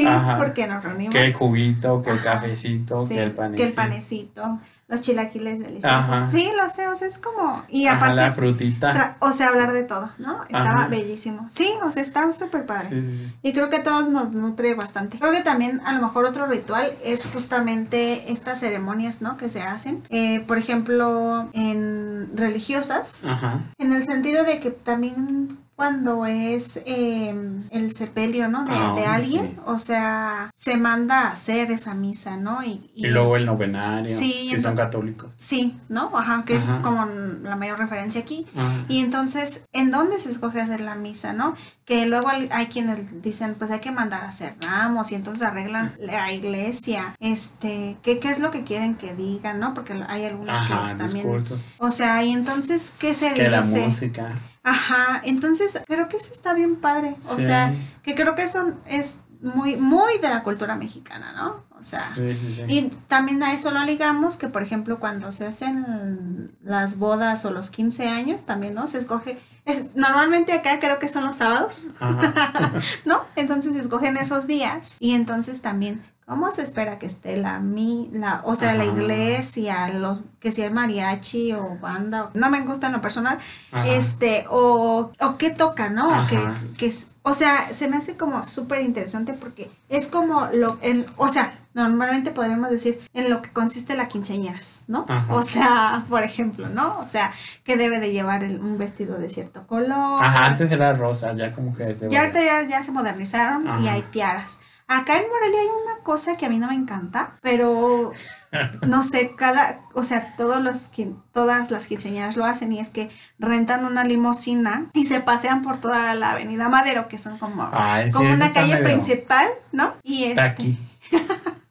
Sí, 0.00 0.06
Ajá. 0.06 0.38
porque 0.38 0.66
nos 0.66 0.82
reunimos. 0.82 1.12
Que 1.14 1.24
el 1.24 1.32
juguito, 1.32 2.02
que 2.02 2.10
el 2.10 2.22
cafecito, 2.22 3.06
Sí, 3.06 3.14
que 3.14 3.22
el 3.22 3.30
panecito. 3.32 3.62
que 3.62 3.68
el 3.68 3.74
panecito, 3.74 4.58
los 4.88 5.00
chilaquiles 5.00 5.60
deliciosos. 5.60 5.98
Ajá. 6.10 6.26
Sí, 6.26 6.50
lo 6.60 6.68
sé, 6.68 6.88
o 6.88 6.94
sea, 6.94 7.08
es 7.08 7.18
como... 7.18 7.62
Y 7.68 7.86
aparte, 7.86 8.16
la 8.16 8.32
frutita. 8.32 9.16
o 9.20 9.32
sea, 9.32 9.48
hablar 9.48 9.72
de 9.72 9.82
todo, 9.82 10.10
¿no? 10.18 10.42
Estaba 10.44 10.88
bellísimo. 10.88 11.46
Sí, 11.48 11.70
o 11.82 11.90
sea, 11.90 12.02
estaba 12.02 12.32
súper 12.32 12.66
padre. 12.66 12.88
Sí, 12.90 13.00
sí, 13.00 13.10
sí. 13.26 13.32
Y 13.42 13.52
creo 13.54 13.68
que 13.70 13.76
a 13.76 13.82
todos 13.82 14.08
nos 14.08 14.32
nutre 14.32 14.74
bastante. 14.74 15.18
Creo 15.18 15.32
que 15.32 15.40
también 15.40 15.80
a 15.86 15.92
lo 15.94 16.02
mejor 16.02 16.26
otro 16.26 16.46
ritual 16.46 16.92
es 17.02 17.24
justamente 17.26 18.30
estas 18.30 18.60
ceremonias, 18.60 19.22
¿no? 19.22 19.36
Que 19.38 19.48
se 19.48 19.62
hacen. 19.62 20.02
Eh, 20.10 20.40
por 20.46 20.58
ejemplo, 20.58 21.48
en 21.54 22.30
religiosas, 22.36 23.22
Ajá. 23.26 23.60
en 23.78 23.92
el 23.92 24.04
sentido 24.04 24.44
de 24.44 24.58
que 24.60 24.70
también 24.70 25.56
cuando 25.76 26.24
es 26.26 26.80
eh, 26.86 27.34
el 27.70 27.92
sepelio, 27.92 28.48
¿no? 28.48 28.64
De, 28.64 28.74
Ah, 28.74 28.94
de 28.96 29.06
alguien, 29.06 29.52
sí. 29.56 29.60
o 29.66 29.78
sea, 29.78 30.50
se 30.54 30.76
manda 30.76 31.22
a 31.28 31.32
hacer 31.32 31.70
esa 31.70 31.94
misa, 31.94 32.36
¿no? 32.36 32.62
Y, 32.62 32.90
Y 32.94 33.06
luego 33.08 33.36
el 33.36 33.46
novenario. 33.46 34.16
Sí, 34.16 34.48
si 34.50 34.60
son 34.60 34.76
católicos. 34.76 35.32
Sí, 35.36 35.76
¿no? 35.88 36.10
Ajá, 36.16 36.44
que 36.44 36.56
Ajá. 36.56 36.76
es 36.76 36.82
como 36.82 37.04
la 37.42 37.56
mayor 37.56 37.78
referencia 37.78 38.20
aquí. 38.20 38.46
Ajá. 38.54 38.84
Y 38.88 39.00
entonces, 39.00 39.62
¿en 39.72 39.90
dónde 39.90 40.18
se 40.18 40.30
escoge 40.30 40.60
hacer 40.60 40.80
la 40.80 40.94
misa, 40.94 41.32
no? 41.32 41.56
Que 41.84 42.06
luego 42.06 42.28
hay, 42.28 42.66
quienes 42.68 43.20
dicen, 43.20 43.56
pues 43.56 43.70
hay 43.70 43.80
que 43.80 43.90
mandar 43.90 44.24
a 44.24 44.28
hacer 44.28 44.54
ramos 44.62 45.12
y 45.12 45.16
entonces 45.16 45.46
arreglan 45.46 45.94
la 45.98 46.32
iglesia, 46.32 47.14
este, 47.20 47.98
¿qué, 48.02 48.18
qué 48.18 48.30
es 48.30 48.38
lo 48.38 48.50
que 48.50 48.64
quieren 48.64 48.94
que 48.94 49.14
digan, 49.14 49.60
no? 49.60 49.74
Porque 49.74 49.92
hay 50.08 50.24
algunos 50.24 50.60
Ajá, 50.60 50.92
que 50.92 50.94
también... 50.96 51.26
discursos. 51.26 51.74
O 51.78 51.90
sea, 51.90 52.24
y 52.24 52.32
entonces, 52.32 52.92
¿qué 52.98 53.12
se 53.12 53.34
Que 53.34 53.50
la 53.50 53.60
dice? 53.60 53.80
música. 53.80 54.32
Ajá, 54.62 55.20
entonces 55.24 55.82
creo 55.86 56.08
que 56.08 56.16
eso 56.16 56.32
está 56.32 56.54
bien 56.54 56.76
padre. 56.76 57.16
O 57.30 57.38
sea, 57.38 57.74
que 58.02 58.14
creo 58.14 58.34
que 58.34 58.44
eso 58.44 58.78
es 58.86 59.18
muy, 59.42 59.76
muy 59.76 60.18
de 60.18 60.30
la 60.30 60.42
cultura 60.42 60.74
mexicana, 60.76 61.32
¿no? 61.32 61.63
O 61.84 61.86
sea, 61.86 62.00
Sí, 62.14 62.34
sí, 62.34 62.50
sí. 62.50 62.62
y 62.66 62.82
también 63.08 63.42
a 63.42 63.52
eso 63.52 63.70
lo 63.70 63.84
ligamos 63.84 64.36
que, 64.38 64.48
por 64.48 64.62
ejemplo, 64.62 64.98
cuando 64.98 65.32
se 65.32 65.46
hacen 65.46 66.50
las 66.62 66.96
bodas 66.96 67.44
o 67.44 67.50
los 67.50 67.68
15 67.68 68.08
años, 68.08 68.44
también, 68.44 68.72
¿no? 68.72 68.86
Se 68.86 68.96
escoge, 68.96 69.38
es, 69.66 69.94
normalmente 69.94 70.54
acá 70.54 70.80
creo 70.80 70.98
que 70.98 71.08
son 71.08 71.24
los 71.24 71.36
sábados. 71.36 71.88
¿no? 73.04 73.20
Entonces 73.36 73.74
se 73.74 73.80
escogen 73.80 74.16
esos 74.16 74.46
días 74.46 74.96
y 74.98 75.12
entonces 75.12 75.60
también, 75.60 76.02
¿cómo 76.26 76.50
se 76.50 76.62
espera 76.62 76.98
que 76.98 77.04
esté 77.04 77.36
la, 77.36 77.58
mi, 77.58 78.08
la 78.14 78.40
o 78.44 78.54
sea, 78.54 78.72
la 78.74 78.86
iglesia, 78.86 79.88
los, 79.88 80.22
que 80.40 80.52
si 80.52 80.62
hay 80.62 80.70
mariachi 80.70 81.52
o 81.52 81.76
banda, 81.82 82.30
no 82.32 82.48
me 82.48 82.60
gusta 82.62 82.86
en 82.86 82.94
lo 82.94 83.02
personal, 83.02 83.38
Ajá. 83.72 83.86
este, 83.88 84.46
o, 84.48 85.12
o 85.20 85.36
qué 85.36 85.50
toca, 85.50 85.90
¿no? 85.90 86.22
O, 86.22 86.26
que, 86.28 86.40
que 86.78 86.86
es- 86.86 87.08
o 87.26 87.32
sea, 87.32 87.68
se 87.72 87.88
me 87.88 87.96
hace 87.96 88.16
como 88.18 88.42
súper 88.42 88.82
interesante 88.82 89.32
porque 89.32 89.70
es 89.88 90.08
como 90.08 90.46
lo, 90.52 90.78
el, 90.82 91.06
o 91.16 91.28
sea, 91.28 91.58
normalmente 91.74 92.30
podríamos 92.30 92.70
decir 92.70 93.00
en 93.12 93.28
lo 93.30 93.42
que 93.42 93.50
consiste 93.50 93.94
la 93.94 94.08
quinceañeras, 94.08 94.84
¿no? 94.88 95.04
Ajá. 95.08 95.34
O 95.34 95.42
sea, 95.42 96.04
por 96.08 96.22
ejemplo, 96.22 96.68
¿no? 96.68 96.98
O 97.00 97.06
sea, 97.06 97.32
que 97.64 97.76
debe 97.76 98.00
de 98.00 98.12
llevar 98.12 98.42
el- 98.44 98.60
un 98.60 98.78
vestido 98.78 99.18
de 99.18 99.28
cierto 99.28 99.66
color. 99.66 100.22
Ajá, 100.24 100.46
antes 100.46 100.70
era 100.72 100.92
rosa, 100.94 101.34
ya 101.34 101.52
como 101.52 101.74
que 101.74 101.94
se 101.94 102.08
Ya 102.08 102.20
ahorita 102.20 102.40
ya, 102.42 102.62
ya 102.68 102.82
se 102.82 102.92
modernizaron 102.92 103.82
y 103.82 103.88
hay 103.88 104.02
tiaras. 104.02 104.60
Acá 104.86 105.16
en 105.16 105.22
Morelia 105.30 105.60
hay 105.60 105.66
una 105.66 106.02
cosa 106.04 106.36
que 106.36 106.44
a 106.44 106.50
mí 106.50 106.58
no 106.58 106.68
me 106.68 106.74
encanta, 106.74 107.38
pero 107.40 108.12
no 108.86 109.02
sé, 109.02 109.34
cada, 109.34 109.80
o 109.94 110.04
sea, 110.04 110.34
todos 110.36 110.62
los 110.62 110.92
todas 111.32 111.70
las 111.70 111.86
quinceañeras 111.86 112.36
lo 112.36 112.44
hacen 112.44 112.70
y 112.70 112.80
es 112.80 112.90
que 112.90 113.08
rentan 113.38 113.86
una 113.86 114.04
limusina 114.04 114.90
y 114.92 115.06
se 115.06 115.20
pasean 115.20 115.62
por 115.62 115.78
toda 115.78 116.14
la 116.14 116.32
Avenida 116.32 116.68
Madero, 116.68 117.08
que 117.08 117.16
son 117.16 117.38
como, 117.38 117.66
Ay, 117.72 118.10
como 118.10 118.30
una 118.30 118.52
calle 118.52 118.74
medio 118.74 118.84
principal, 118.84 119.46
¿no? 119.72 119.94
Y 120.02 120.24
este, 120.24 120.40
aquí. 120.42 120.78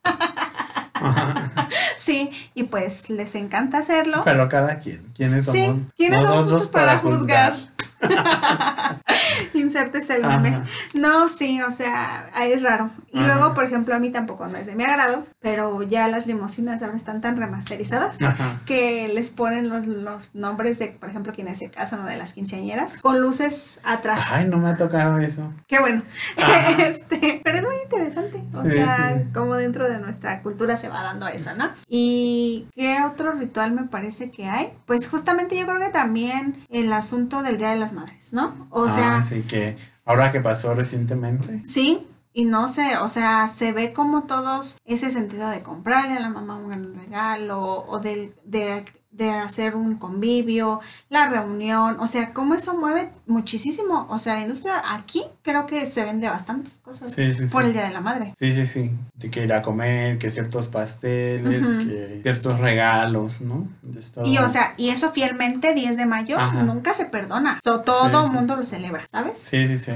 Sí, 1.98 2.30
y 2.54 2.64
pues 2.64 3.10
les 3.10 3.34
encanta 3.36 3.78
hacerlo. 3.78 4.22
Pero 4.26 4.50
cada 4.50 4.80
quien. 4.80 5.02
¿Quiénes 5.16 5.46
somos? 5.46 5.78
Sí, 5.78 5.86
¿quiénes 5.96 6.24
somos 6.24 6.46
nosotros 6.46 6.68
para 6.68 6.98
juzgar? 6.98 7.56
Insertes 9.64 10.10
el 10.10 10.22
meme. 10.26 10.50
Ajá. 10.50 10.64
No, 10.94 11.28
sí, 11.30 11.62
o 11.62 11.72
sea, 11.72 12.26
es 12.44 12.62
raro. 12.62 12.90
Y 13.12 13.20
Ajá. 13.20 13.28
luego, 13.28 13.54
por 13.54 13.64
ejemplo, 13.66 13.96
a 13.96 14.00
mí 14.00 14.12
tampoco 14.12 14.46
no 14.48 14.58
es 14.58 14.68
de 14.68 14.76
mi 14.76 14.84
agrado, 14.84 15.26
pero 15.42 15.82
ya 15.84 16.08
las 16.08 16.28
limusinas 16.28 16.82
ahora 16.82 16.96
están 16.96 17.22
tan 17.22 17.38
remasterizadas 17.38 18.22
Ajá. 18.22 18.60
que 18.66 19.10
les 19.14 19.30
ponen 19.30 19.70
los, 19.70 19.86
los 19.88 20.36
nombres 20.36 20.80
de, 20.80 20.88
por 20.88 21.10
ejemplo, 21.10 21.34
quienes 21.34 21.58
se 21.60 21.70
casan 21.70 22.02
o 22.02 22.06
de 22.06 22.18
las 22.18 22.34
quinceañeras 22.34 22.98
con 22.98 23.20
luces 23.22 23.80
atrás. 23.84 24.28
Ay, 24.32 24.48
no 24.48 24.58
me 24.58 24.70
ha 24.70 24.78
tocado 24.78 25.18
eso. 25.20 25.52
Qué 25.68 25.80
bueno. 25.80 26.02
Este, 26.78 27.42
pero 27.44 27.58
es 27.58 27.64
muy 27.64 27.76
interesante. 27.84 28.44
O 28.54 28.64
Sí, 28.64 28.70
sea, 28.72 29.18
sí. 29.18 29.30
como 29.34 29.56
dentro 29.56 29.90
de 29.90 30.00
nuestra 30.00 30.42
cultura 30.42 30.76
se 30.78 30.90
va 30.90 31.04
dando 31.04 31.28
eso, 31.28 31.52
¿no? 31.58 31.70
¿Y 31.88 32.68
qué 32.76 32.98
otro 33.06 33.32
ritual 33.34 33.72
me 33.74 33.84
parece 33.84 34.32
que 34.32 34.46
hay? 34.48 34.74
Pues 34.86 35.08
justamente 35.10 35.58
yo 35.58 35.66
creo 35.66 35.80
que 35.80 35.90
también 35.90 36.66
el 36.70 36.92
asunto 36.94 37.44
del 37.44 37.58
Día 37.58 37.70
de 37.72 37.78
las 37.80 37.94
Madres, 37.94 38.34
¿no? 38.34 38.68
O 38.70 38.90
sea, 38.90 39.18
Ah, 39.18 39.24
sí 39.24 39.44
que 39.54 39.78
ahora 40.06 40.32
que 40.32 40.40
pasó 40.40 40.74
recientemente. 40.74 41.62
sí. 41.66 42.08
Y 42.36 42.46
no 42.46 42.68
sé, 42.68 42.98
o 42.98 43.08
sea, 43.08 43.48
se 43.48 43.74
ve 43.74 43.94
como 43.94 44.24
todos 44.24 44.80
ese 44.86 45.12
sentido 45.12 45.50
de 45.50 45.62
comprarle 45.62 46.18
a 46.18 46.20
la 46.20 46.30
mamá 46.30 46.56
un 46.56 46.96
regalo 46.96 47.86
o 47.86 48.00
de, 48.00 48.34
de, 48.44 48.84
de 49.14 49.30
hacer 49.32 49.76
un 49.76 49.96
convivio, 49.98 50.80
la 51.10 51.30
reunión, 51.30 51.98
o 52.00 52.08
sea, 52.08 52.34
cómo 52.34 52.56
eso 52.56 52.74
mueve 52.76 53.10
muchísimo. 53.28 54.08
O 54.10 54.18
sea, 54.18 54.34
la 54.36 54.42
industria 54.42 54.74
aquí 54.92 55.24
creo 55.44 55.66
que 55.68 55.86
se 55.86 56.04
vende 56.04 56.28
bastantes 56.28 56.80
cosas 56.80 57.12
Sí, 57.14 57.34
sí, 57.36 57.46
sí. 57.46 57.52
por 57.52 57.64
el 57.64 57.74
Día 57.74 57.84
de 57.86 57.94
la 57.94 58.02
Madre. 58.02 58.34
Sí, 58.36 58.52
sí, 58.52 58.66
sí. 58.66 58.92
De 59.16 59.30
que 59.30 59.44
ir 59.44 59.54
a 59.54 59.62
comer, 59.62 60.18
que 60.18 60.32
ciertos 60.32 60.68
pasteles, 60.68 61.68
que 61.86 62.20
ciertos 62.24 62.60
regalos, 62.60 63.42
¿no? 63.42 63.68
Esto- 63.96 64.26
Y 64.26 64.38
o 64.40 64.50
sea, 64.50 64.74
y 64.78 64.90
eso 64.90 65.12
fielmente 65.12 65.74
10 65.74 65.96
de 65.98 66.06
mayo 66.06 66.40
Ajá. 66.40 66.64
nunca 66.64 66.94
se 66.94 67.06
perdona. 67.06 67.60
To- 67.64 67.82
todo 67.82 68.26
el 68.26 68.32
mundo 68.32 68.56
lo 68.56 68.66
celebra, 68.66 69.06
¿sabes? 69.08 69.38
Sí, 69.38 69.68
sí, 69.68 69.78
sí. 69.78 69.92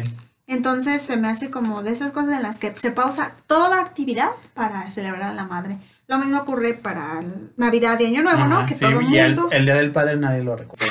Entonces 0.45 1.01
se 1.01 1.17
me 1.17 1.27
hace 1.27 1.51
como 1.51 1.81
de 1.83 1.91
esas 1.91 2.11
cosas 2.11 2.35
en 2.35 2.43
las 2.43 2.57
que 2.57 2.71
se 2.77 2.91
pausa 2.91 3.33
toda 3.47 3.81
actividad 3.81 4.29
para 4.53 4.89
celebrar 4.91 5.23
a 5.23 5.33
la 5.33 5.43
madre. 5.43 5.77
Lo 6.07 6.17
mismo 6.19 6.39
ocurre 6.39 6.73
para 6.73 7.19
el 7.19 7.51
Navidad 7.57 7.99
y 7.99 8.05
Año 8.05 8.23
Nuevo, 8.23 8.45
¿no? 8.45 8.65
Que 8.65 8.73
sí, 8.75 8.79
todo 8.85 8.99
el 8.99 9.09
y 9.13 9.17
el, 9.17 9.35
mundo... 9.35 9.49
el 9.51 9.65
Día 9.65 9.75
del 9.75 9.91
Padre 9.91 10.15
nadie 10.17 10.43
lo 10.43 10.55
recuerda. 10.55 10.85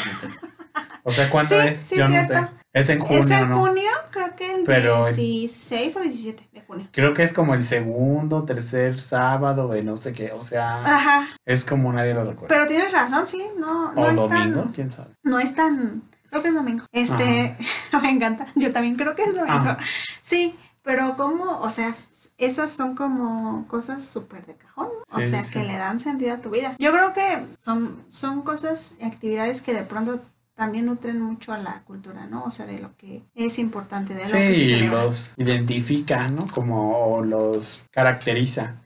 O 1.05 1.11
sea, 1.11 1.31
¿cuánto 1.31 1.55
Sí, 1.61 1.69
es? 1.69 1.77
sí, 1.79 1.97
Yo 1.97 2.09
no 2.09 2.23
sé. 2.23 2.25
cierto. 2.27 2.51
Es 2.73 2.89
en 2.91 2.99
junio, 2.99 3.19
es 3.21 3.31
en 3.31 3.49
¿no? 3.49 3.59
junio, 3.61 3.91
creo 4.11 4.37
que 4.37 4.55
el 4.55 4.65
Pero- 4.65 5.07
16 5.07 5.97
o 5.97 6.01
17 6.01 6.49
de 6.53 6.61
junio. 6.61 6.89
Creo 6.93 7.15
que 7.15 7.23
es 7.23 7.33
como 7.33 7.55
el 7.55 7.65
segundo, 7.65 8.45
tercer 8.45 9.01
sábado 9.01 9.69
de 9.69 9.83
no 9.83 9.97
sé 9.97 10.13
qué. 10.13 10.33
O 10.33 10.43
sea, 10.43 10.83
Ajá, 10.85 11.29
es 11.47 11.65
como 11.65 11.91
nadie 11.93 12.13
lo 12.13 12.25
recuerda. 12.25 12.49
pero 12.49 12.67
tienes 12.67 12.93
razón, 12.93 13.27
sí, 13.27 13.43
no, 13.59 13.93
no 13.95 14.03
o 14.03 14.11
es 14.11 14.17
domingo, 14.17 14.63
tan... 14.65 14.73
quién 14.73 14.91
sabe. 14.91 15.09
No 15.23 15.39
es 15.41 15.55
tan. 15.55 16.03
Creo 16.29 16.43
que 16.43 16.49
es 16.49 16.55
domingo. 16.55 16.85
Este. 16.93 17.57
me 18.03 18.11
encanta. 18.11 18.49
Yo 18.57 18.71
también 18.73 18.97
creo 18.97 19.15
que 19.15 19.23
es 19.23 19.35
domingo. 19.35 19.55
Ajá. 19.57 19.79
Sí, 20.21 20.55
pero 20.87 21.17
como, 21.17 21.59
o 21.59 21.69
sea, 21.69 21.97
esas 22.39 22.71
son 22.71 22.95
como 22.95 23.67
cosas 23.67 24.05
súper 24.05 24.47
de 24.47 24.55
cajón. 24.55 24.87
¿no? 25.11 25.19
O 25.19 25.21
sea, 25.21 25.43
sí, 25.43 25.53
que 25.53 25.65
le 25.65 25.77
dan 25.77 25.99
sentido 25.99 26.35
a 26.35 26.39
tu 26.41 26.51
vida. 26.51 26.77
Yo 26.79 26.93
creo 26.93 27.13
que 27.13 27.45
son, 27.59 28.05
son 28.09 28.43
cosas 28.43 28.95
y 29.01 29.05
actividades 29.05 29.63
que 29.63 29.75
de 29.75 29.83
pronto 29.83 30.21
también 30.55 30.87
nutren 30.87 31.21
mucho 31.21 31.53
a 31.53 31.59
la 31.59 31.83
cultura, 31.83 32.27
¿no? 32.27 32.45
O 32.45 32.51
sea, 32.53 32.67
de 32.67 32.79
lo 32.79 32.97
que 32.97 33.23
es 33.35 33.59
importante, 33.59 34.15
de 34.15 34.21
lo 34.21 34.27
Sí, 34.27 34.33
que 34.39 34.55
se 34.55 34.67
celebra. 34.67 35.05
los 35.05 35.35
identifica, 35.37 36.29
¿no? 36.29 36.47
Como 36.47 36.97
o 37.17 37.23
los 37.25 37.83
caracteriza. 37.91 38.77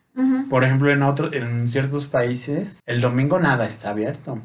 Por 0.48 0.64
ejemplo, 0.64 0.90
en 0.90 1.02
otros, 1.02 1.33
en 1.33 1.68
ciertos 1.68 2.06
países, 2.06 2.76
el 2.87 3.00
domingo 3.00 3.38
nada 3.38 3.66
está 3.66 3.90
abierto. 3.90 4.38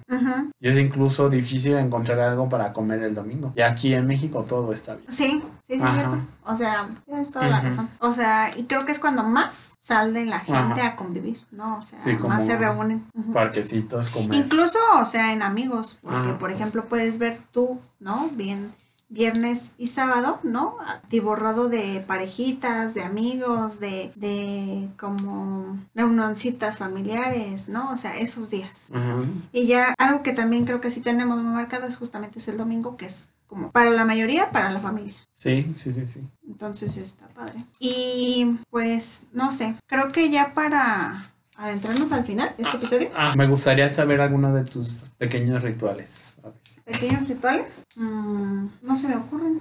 Y 0.60 0.70
es 0.70 0.78
incluso 0.78 1.30
difícil 1.30 1.76
encontrar 1.78 2.20
algo 2.20 2.50
para 2.50 2.74
comer 2.74 3.04
el 3.04 3.14
domingo. 3.14 3.54
Y 3.56 3.62
aquí 3.62 3.94
en 3.94 4.08
México 4.08 4.46
todo 4.48 4.74
está 4.74 4.96
bien. 4.96 5.06
Sí, 5.12 5.42
sí, 5.68 5.78
sí, 5.78 5.82
es 5.86 5.94
cierto. 5.94 6.18
O 6.46 6.56
sea, 6.56 6.88
tienes 7.06 7.32
toda 7.32 7.48
la 7.48 7.62
razón. 7.62 7.90
O 8.00 8.12
sea, 8.12 8.50
y 8.56 8.64
creo 8.64 8.82
que 8.82 8.92
es 8.92 9.00
cuando 9.00 9.24
más 9.24 9.74
sale 9.80 10.26
la 10.26 10.40
gente 10.40 10.82
Ajá. 10.82 10.88
a 10.88 10.96
convivir, 10.96 11.38
¿no? 11.52 11.78
O 11.78 11.82
sea, 11.82 12.00
Sí, 12.00 12.16
más 12.28 12.46
se 12.46 12.58
reúnen. 12.58 13.04
Parquecitos, 13.34 14.10
comer. 14.10 14.34
Incluso, 14.40 14.80
o 15.00 15.06
sea, 15.06 15.34
en 15.34 15.42
amigos, 15.42 16.00
porque 16.02 16.30
Ajá. 16.30 16.38
por 16.40 16.52
ejemplo 16.52 16.86
puedes 16.86 17.20
ver 17.20 17.38
tú, 17.52 17.80
¿no? 18.00 18.30
Bien, 18.34 18.72
viernes 19.16 19.72
y 19.78 19.88
sábado, 19.88 20.40
¿no? 20.44 20.76
Atiborrado 20.86 21.70
de 21.70 22.04
parejitas, 22.06 22.94
de 22.94 23.02
amigos, 23.02 23.80
de, 23.80 24.12
de 24.16 24.90
como 25.00 25.80
reunioncitas 25.96 26.78
familiares, 26.78 27.70
¿no? 27.70 27.92
O 27.92 27.96
sea, 27.96 28.18
esos 28.18 28.50
días. 28.50 28.88
Ajá. 28.94 29.24
Y 29.54 29.68
ya 29.68 29.96
algo 29.98 30.22
que 30.22 30.34
también 30.34 30.66
creo 30.66 30.82
que 30.82 30.92
sí 30.92 31.00
tenemos 31.02 31.42
muy 31.42 31.54
marcado 31.54 31.88
es 31.88 31.98
justamente 31.98 32.40
es 32.40 32.48
el 32.50 32.58
domingo, 32.58 32.98
que 32.98 33.06
es 33.06 33.30
como 33.48 33.72
para 33.72 33.92
la 33.92 34.04
mayoría, 34.04 34.52
para 34.52 34.70
la 34.70 34.82
familia. 34.82 35.16
Sí, 35.32 35.72
sí, 35.76 35.94
sí, 35.94 36.06
sí. 36.06 36.28
Entonces 36.46 36.98
está 36.98 37.28
padre. 37.30 37.64
Y 37.80 38.58
pues, 38.70 39.24
no 39.32 39.52
sé, 39.52 39.76
creo 39.88 40.12
que 40.12 40.30
ya 40.30 40.54
para 40.54 41.32
adentrarnos 41.58 42.12
al 42.12 42.24
final 42.26 42.52
de 42.58 42.64
este 42.64 42.78
episodio, 42.78 43.10
Ah, 43.16 43.34
me 43.36 43.48
gustaría 43.48 43.88
saber 43.90 44.22
alguno 44.22 44.54
de 44.54 44.64
tus 44.66 45.04
pequeños 45.18 45.64
rituales. 45.64 46.38
A 46.44 46.48
ver 46.48 46.56
si- 46.64 46.82
pequeños 46.82 47.28
rituales, 47.28 47.84
mm, 47.96 48.66
no 48.82 48.96
se 48.96 49.08
me 49.08 49.16
ocurren. 49.16 49.60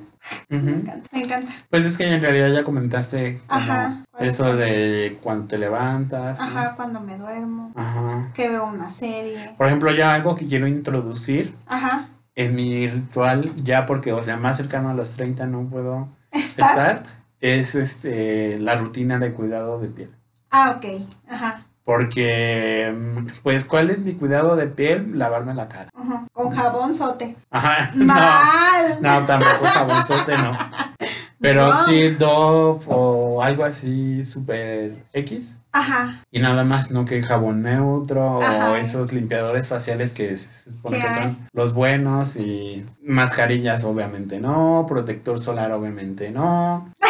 Me 0.49 0.59
encanta, 0.59 1.09
me 1.13 1.23
encanta. 1.23 1.53
Pues 1.71 1.85
es 1.87 1.97
que 1.97 2.07
en 2.13 2.21
realidad 2.23 2.49
ya 2.53 2.65
comentaste 2.65 3.41
Ajá. 3.49 4.05
eso 4.19 4.57
de 4.57 5.19
cuando 5.23 5.47
te 5.47 5.59
levantas. 5.59 6.39
¿no? 6.39 6.45
Ajá, 6.47 6.75
cuando 6.77 7.01
me 7.01 7.17
duermo, 7.19 7.73
Ajá. 7.75 8.31
que 8.35 8.49
veo 8.49 8.65
una 8.67 8.91
serie. 8.91 9.55
Por 9.57 9.67
ejemplo, 9.69 9.93
ya 9.93 10.15
algo 10.15 10.35
que 10.35 10.47
quiero 10.47 10.67
introducir 10.67 11.55
Ajá. 11.67 12.09
en 12.35 12.55
mi 12.55 12.89
ritual, 12.89 13.53
ya 13.57 13.87
porque, 13.87 14.13
o 14.13 14.23
sea, 14.23 14.37
más 14.37 14.57
cercano 14.57 14.89
a 14.91 14.95
los 14.95 15.11
30 15.17 15.47
no 15.47 15.65
puedo 15.69 16.09
¿Está? 16.31 16.69
estar, 16.69 17.07
es 17.41 17.75
este 17.75 18.59
la 18.59 18.75
rutina 18.77 19.19
de 19.19 19.33
cuidado 19.33 19.79
de 19.81 19.89
piel. 19.89 20.11
Ah, 20.51 20.77
ok. 20.79 21.07
Ajá. 21.29 21.67
Porque, 21.85 22.95
pues, 23.43 23.65
¿cuál 23.67 23.91
es 23.91 23.99
mi 23.99 24.15
cuidado 24.15 24.57
de 24.57 24.67
piel? 24.69 25.19
Lavarme 25.19 25.53
la 25.55 25.69
cara. 25.69 25.91
Ajá. 25.95 26.27
Con 26.33 26.51
jabón 26.51 26.95
sote. 26.95 27.37
Ajá. 27.51 27.91
No, 27.95 28.05
Mal. 28.07 28.99
no, 29.03 29.21
tampoco 29.27 29.65
jabonzote, 29.67 30.37
no. 30.39 30.53
Pero 31.41 31.69
No. 31.69 31.85
sí 31.85 32.09
Dove 32.11 32.85
o 32.89 33.43
algo 33.43 33.65
así 33.65 34.25
super 34.25 34.95
X. 35.13 35.61
Ajá. 35.73 36.23
Y 36.31 36.41
nada 36.41 36.65
más, 36.65 36.91
no 36.91 37.05
que 37.05 37.23
jabón 37.23 37.63
neutro 37.63 38.39
o 38.39 38.77
esos 38.77 39.13
limpiadores 39.13 39.69
faciales 39.69 40.13
que 40.13 40.35
se 40.39 40.71
supone 40.71 40.99
¿Qué 41.01 41.07
que 41.07 41.13
son 41.15 41.37
los 41.53 41.75
buenos 41.75 42.37
y 42.37 42.87
mascarillas 43.03 43.85
obviamente 43.85 44.41
no, 44.41 44.87
protector 44.89 45.39
solar 45.39 45.71
obviamente 45.73 46.31
no. 46.31 46.91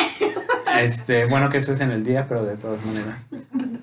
Este, 0.80 1.26
bueno 1.26 1.50
que 1.50 1.58
eso 1.58 1.70
es 1.70 1.78
en 1.80 1.92
el 1.92 2.02
día, 2.02 2.26
pero 2.28 2.44
de 2.44 2.56
todas 2.56 2.84
maneras. 2.84 3.28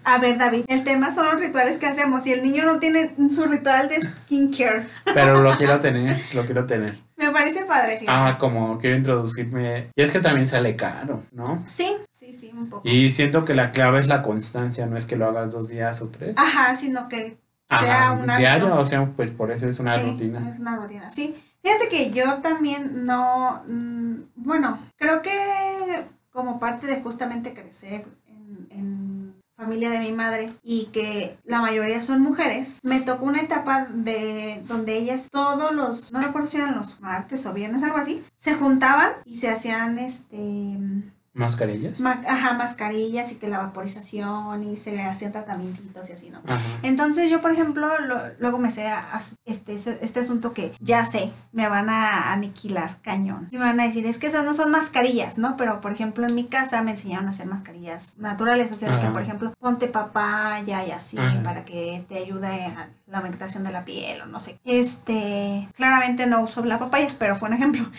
A 0.03 0.17
ver, 0.17 0.37
David, 0.37 0.65
el 0.67 0.83
tema 0.83 1.11
son 1.11 1.25
los 1.25 1.39
rituales 1.39 1.77
que 1.77 1.85
hacemos. 1.87 2.23
Si 2.23 2.31
el 2.33 2.41
niño 2.43 2.65
no 2.65 2.79
tiene 2.79 3.15
su 3.29 3.45
ritual 3.45 3.87
de 3.89 4.01
skincare, 4.05 4.87
Pero 5.13 5.41
lo 5.41 5.55
quiero 5.57 5.79
tener, 5.79 6.19
lo 6.33 6.45
quiero 6.45 6.65
tener. 6.65 6.97
me 7.17 7.29
parece 7.31 7.65
padre. 7.65 7.99
fíjate. 7.99 8.07
Ah, 8.17 8.37
como 8.39 8.77
quiero 8.79 8.95
introducirme. 8.95 9.89
Y 9.95 10.01
es 10.01 10.11
que 10.11 10.19
también 10.19 10.47
sale 10.47 10.75
caro, 10.75 11.23
¿no? 11.31 11.63
Sí, 11.67 11.93
sí, 12.11 12.33
sí, 12.33 12.51
un 12.53 12.69
poco. 12.69 12.87
Y 12.87 13.09
siento 13.11 13.45
que 13.45 13.53
la 13.53 13.71
clave 13.71 13.99
es 13.99 14.07
la 14.07 14.23
constancia, 14.23 14.85
no 14.87 14.97
es 14.97 15.05
que 15.05 15.15
lo 15.15 15.27
hagas 15.27 15.51
dos 15.53 15.67
días 15.69 16.01
o 16.01 16.07
tres. 16.09 16.35
Ajá, 16.37 16.75
sino 16.75 17.07
que 17.07 17.37
Ajá, 17.69 17.85
sea 17.85 18.11
un 18.13 18.25
diario, 18.25 18.65
hábito. 18.67 18.79
o 18.79 18.85
sea, 18.85 19.05
pues 19.15 19.29
por 19.31 19.51
eso 19.51 19.67
es 19.67 19.79
una 19.79 19.95
Sí, 19.99 20.01
rutina. 20.09 20.49
Es 20.49 20.59
una 20.59 20.75
rutina, 20.77 21.09
sí. 21.09 21.35
Fíjate 21.63 21.89
que 21.89 22.09
yo 22.09 22.37
también 22.39 23.05
no, 23.05 23.61
mm, 23.67 24.15
bueno, 24.35 24.79
creo 24.97 25.21
que 25.21 25.31
como 26.31 26.59
parte 26.59 26.87
de 26.87 27.01
justamente 27.01 27.53
crecer 27.53 28.03
en, 28.27 28.67
en 28.71 29.11
familia 29.62 29.91
de 29.91 30.00
mi 30.00 30.12
madre 30.12 30.54
y 30.63 30.86
que 30.86 31.38
la 31.45 31.62
mayoría 31.62 32.02
son 32.02 32.21
mujeres, 32.21 32.80
me 32.82 33.00
tocó 33.00 33.26
una 33.26 33.41
etapa 33.41 33.86
de 33.86 34.63
donde 34.67 34.97
ellas 34.97 35.30
todos 35.32 35.71
los, 35.71 36.12
no 36.12 36.19
recuerdo 36.19 36.47
si 36.47 36.58
eran 36.58 36.76
los 36.76 37.00
martes 37.00 37.45
o 37.45 37.54
viernes, 37.54 37.84
algo 37.84 37.97
así, 37.97 38.24
se 38.38 38.56
juntaban 38.56 39.12
y 39.24 39.36
se 39.36 39.50
hacían 39.50 40.00
este 40.00 40.80
¿Mascarillas? 41.34 42.02
ma- 42.02 42.22
ajá, 42.28 42.54
mascarillas 42.56 43.32
y 43.32 43.36
que 43.36 43.48
la 43.48 43.60
vaporización 43.60 44.63
y 44.70 44.76
se 44.76 45.02
hacían 45.02 45.32
tratamientos 45.32 46.10
y 46.10 46.13
así, 46.13 46.30
¿no? 46.30 46.39
Ajá. 46.46 46.60
Entonces 46.84 47.30
yo, 47.30 47.39
por 47.39 47.52
ejemplo, 47.52 47.88
lo- 48.00 48.34
luego 48.39 48.58
me 48.58 48.70
sé 48.70 48.91
este, 49.46 49.76
este 49.76 50.20
asunto 50.20 50.54
que 50.54 50.74
ya 50.82 51.06
sé, 51.06 51.32
me 51.54 51.70
van 51.70 51.89
a 51.89 52.34
aniquilar 52.34 52.98
cañón. 53.02 53.48
Y 53.52 53.58
me 53.58 53.63
van 53.65 53.80
a 53.80 53.84
decir, 53.86 54.06
es 54.06 54.17
que 54.17 54.28
esas 54.28 54.44
no 54.44 54.54
son 54.54 54.72
mascarillas, 54.72 55.38
¿no? 55.38 55.56
Pero, 55.56 55.80
por 55.80 55.94
ejemplo, 55.94 56.28
en 56.28 56.36
mi 56.36 56.46
casa 56.48 56.82
me 56.82 56.91
enseñaron 56.91 57.28
a 57.28 57.30
hacer 57.30 57.46
mascarillas 57.48 58.17
naturales, 58.17 58.72
o 58.74 58.76
sea, 58.78 59.00
que, 59.00 59.08
por 59.08 59.22
ejemplo, 59.22 59.54
ponte 59.60 59.88
papaya 59.88 60.86
y 60.86 60.91
así, 60.91 61.17
Ajá. 61.17 61.41
para 61.44 61.63
que 61.63 62.04
te 62.10 62.17
ayude 62.17 62.48
a 62.65 62.89
la 63.08 63.20
humectación 63.22 63.63
de 63.63 63.72
la 63.72 63.86
piel 63.86 64.22
o 64.22 64.26
no 64.26 64.39
sé. 64.41 64.60
Este, 64.65 65.70
claramente 65.76 66.28
no 66.28 66.41
uso 66.41 66.63
la 66.65 66.78
papaya, 66.80 67.08
pero 67.17 67.36
fue 67.38 67.48
un 67.50 67.56
ejemplo. 67.56 67.89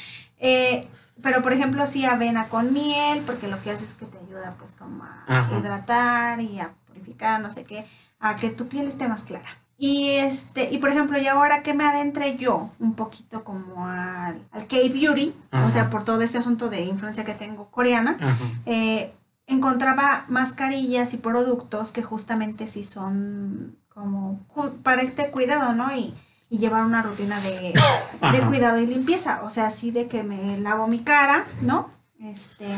Eh, 0.44 0.86
pero 1.20 1.42
por 1.42 1.52
ejemplo 1.52 1.86
sí 1.86 2.04
avena 2.04 2.48
con 2.48 2.72
miel, 2.72 3.22
porque 3.26 3.48
lo 3.48 3.62
que 3.62 3.70
hace 3.70 3.84
es 3.84 3.94
que 3.94 4.06
te 4.06 4.18
ayuda 4.18 4.54
pues 4.58 4.72
como 4.78 5.04
a 5.04 5.24
Ajá. 5.26 5.58
hidratar 5.58 6.40
y 6.40 6.58
a 6.60 6.70
purificar, 6.86 7.40
no 7.40 7.50
sé 7.50 7.64
qué. 7.64 7.86
a 8.20 8.36
que 8.36 8.50
tu 8.50 8.68
piel 8.68 8.86
esté 8.86 9.08
más 9.08 9.24
clara. 9.24 9.48
Y 9.78 10.10
este, 10.10 10.72
y 10.72 10.78
por 10.78 10.90
ejemplo, 10.90 11.18
y 11.18 11.26
ahora 11.26 11.64
que 11.64 11.74
me 11.74 11.84
adentré 11.84 12.36
yo 12.36 12.70
un 12.78 12.94
poquito 12.94 13.42
como 13.42 13.84
al, 13.86 14.40
al 14.52 14.66
K-Beauty, 14.68 15.34
o 15.64 15.70
sea, 15.72 15.90
por 15.90 16.04
todo 16.04 16.22
este 16.22 16.38
asunto 16.38 16.68
de 16.68 16.82
influencia 16.82 17.24
que 17.24 17.34
tengo 17.34 17.66
coreana, 17.68 18.16
eh, 18.64 19.12
encontraba 19.48 20.24
mascarillas 20.28 21.14
y 21.14 21.16
productos 21.16 21.90
que 21.90 22.02
justamente 22.04 22.68
sí 22.68 22.84
son 22.84 23.76
como 23.88 24.38
para 24.84 25.02
este 25.02 25.30
cuidado, 25.32 25.72
¿no? 25.72 25.92
Y, 25.92 26.14
y 26.52 26.58
llevar 26.58 26.84
una 26.84 27.02
rutina 27.02 27.40
de, 27.40 27.72
de 28.30 28.40
cuidado 28.46 28.78
y 28.78 28.86
limpieza, 28.86 29.40
o 29.42 29.48
sea, 29.48 29.68
así 29.68 29.90
de 29.90 30.06
que 30.06 30.22
me 30.22 30.58
lavo 30.58 30.86
mi 30.86 30.98
cara, 30.98 31.46
¿no? 31.62 31.88
Este, 32.20 32.68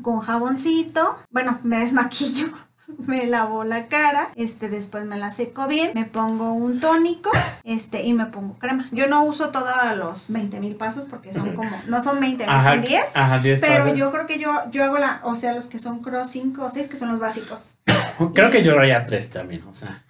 con 0.00 0.20
jaboncito, 0.20 1.18
bueno, 1.30 1.60
me 1.64 1.80
desmaquillo. 1.80 2.48
Me 3.06 3.26
lavo 3.26 3.64
la 3.64 3.86
cara, 3.86 4.30
este, 4.34 4.68
después 4.68 5.04
me 5.04 5.16
la 5.18 5.30
seco 5.30 5.66
bien, 5.66 5.92
me 5.94 6.04
pongo 6.04 6.52
un 6.52 6.80
tónico, 6.80 7.30
este, 7.64 8.02
y 8.02 8.12
me 8.14 8.26
pongo 8.26 8.54
crema. 8.58 8.88
Yo 8.92 9.06
no 9.06 9.22
uso 9.24 9.50
todos 9.50 9.68
los 9.96 10.26
20 10.28 10.58
mil 10.60 10.74
pasos 10.74 11.06
porque 11.08 11.32
son 11.32 11.54
como, 11.54 11.70
no 11.86 12.02
son 12.02 12.18
20 12.20 12.46
mil, 12.46 12.64
son 12.64 12.80
10. 12.80 13.16
Ajá, 13.16 13.38
10 13.38 13.60
Pero 13.60 13.84
pasos. 13.84 13.98
yo 13.98 14.10
creo 14.12 14.26
que 14.26 14.38
yo, 14.38 14.50
yo 14.70 14.84
hago 14.84 14.98
la, 14.98 15.20
o 15.24 15.36
sea, 15.36 15.54
los 15.54 15.66
que 15.68 15.78
son 15.78 16.00
cross 16.00 16.30
5 16.30 16.64
o 16.64 16.70
6, 16.70 16.88
que 16.88 16.96
son 16.96 17.10
los 17.10 17.20
básicos. 17.20 17.76
Creo 18.34 18.50
que 18.50 18.64
yo 18.64 18.76
haría 18.78 19.04
tres 19.04 19.30
también, 19.30 19.62
o 19.68 19.72
sea, 19.72 20.02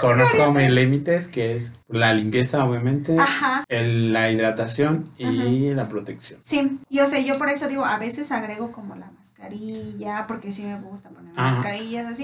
conozco 0.00 0.52
mis 0.52 0.70
límites, 0.70 1.28
que 1.28 1.54
es 1.54 1.72
la 1.88 2.12
limpieza, 2.12 2.62
obviamente, 2.64 3.16
Ajá. 3.18 3.64
el- 3.68 4.12
la 4.12 4.30
hidratación 4.30 5.08
y 5.16 5.70
la 5.72 5.88
protección. 5.88 6.40
Sí, 6.42 6.78
y 6.90 7.00
o 7.00 7.06
sea, 7.06 7.20
yo 7.20 7.38
por 7.38 7.48
eso 7.48 7.66
digo, 7.68 7.84
a 7.86 7.98
veces 7.98 8.32
agrego 8.32 8.70
como 8.70 8.94
la 8.96 9.06
mascarilla, 9.18 10.26
porque 10.26 10.52
sí 10.52 10.64
me 10.64 10.78
gusta 10.80 11.08
poner 11.08 11.32
mascarillas 11.34 12.06
así. 12.06 12.23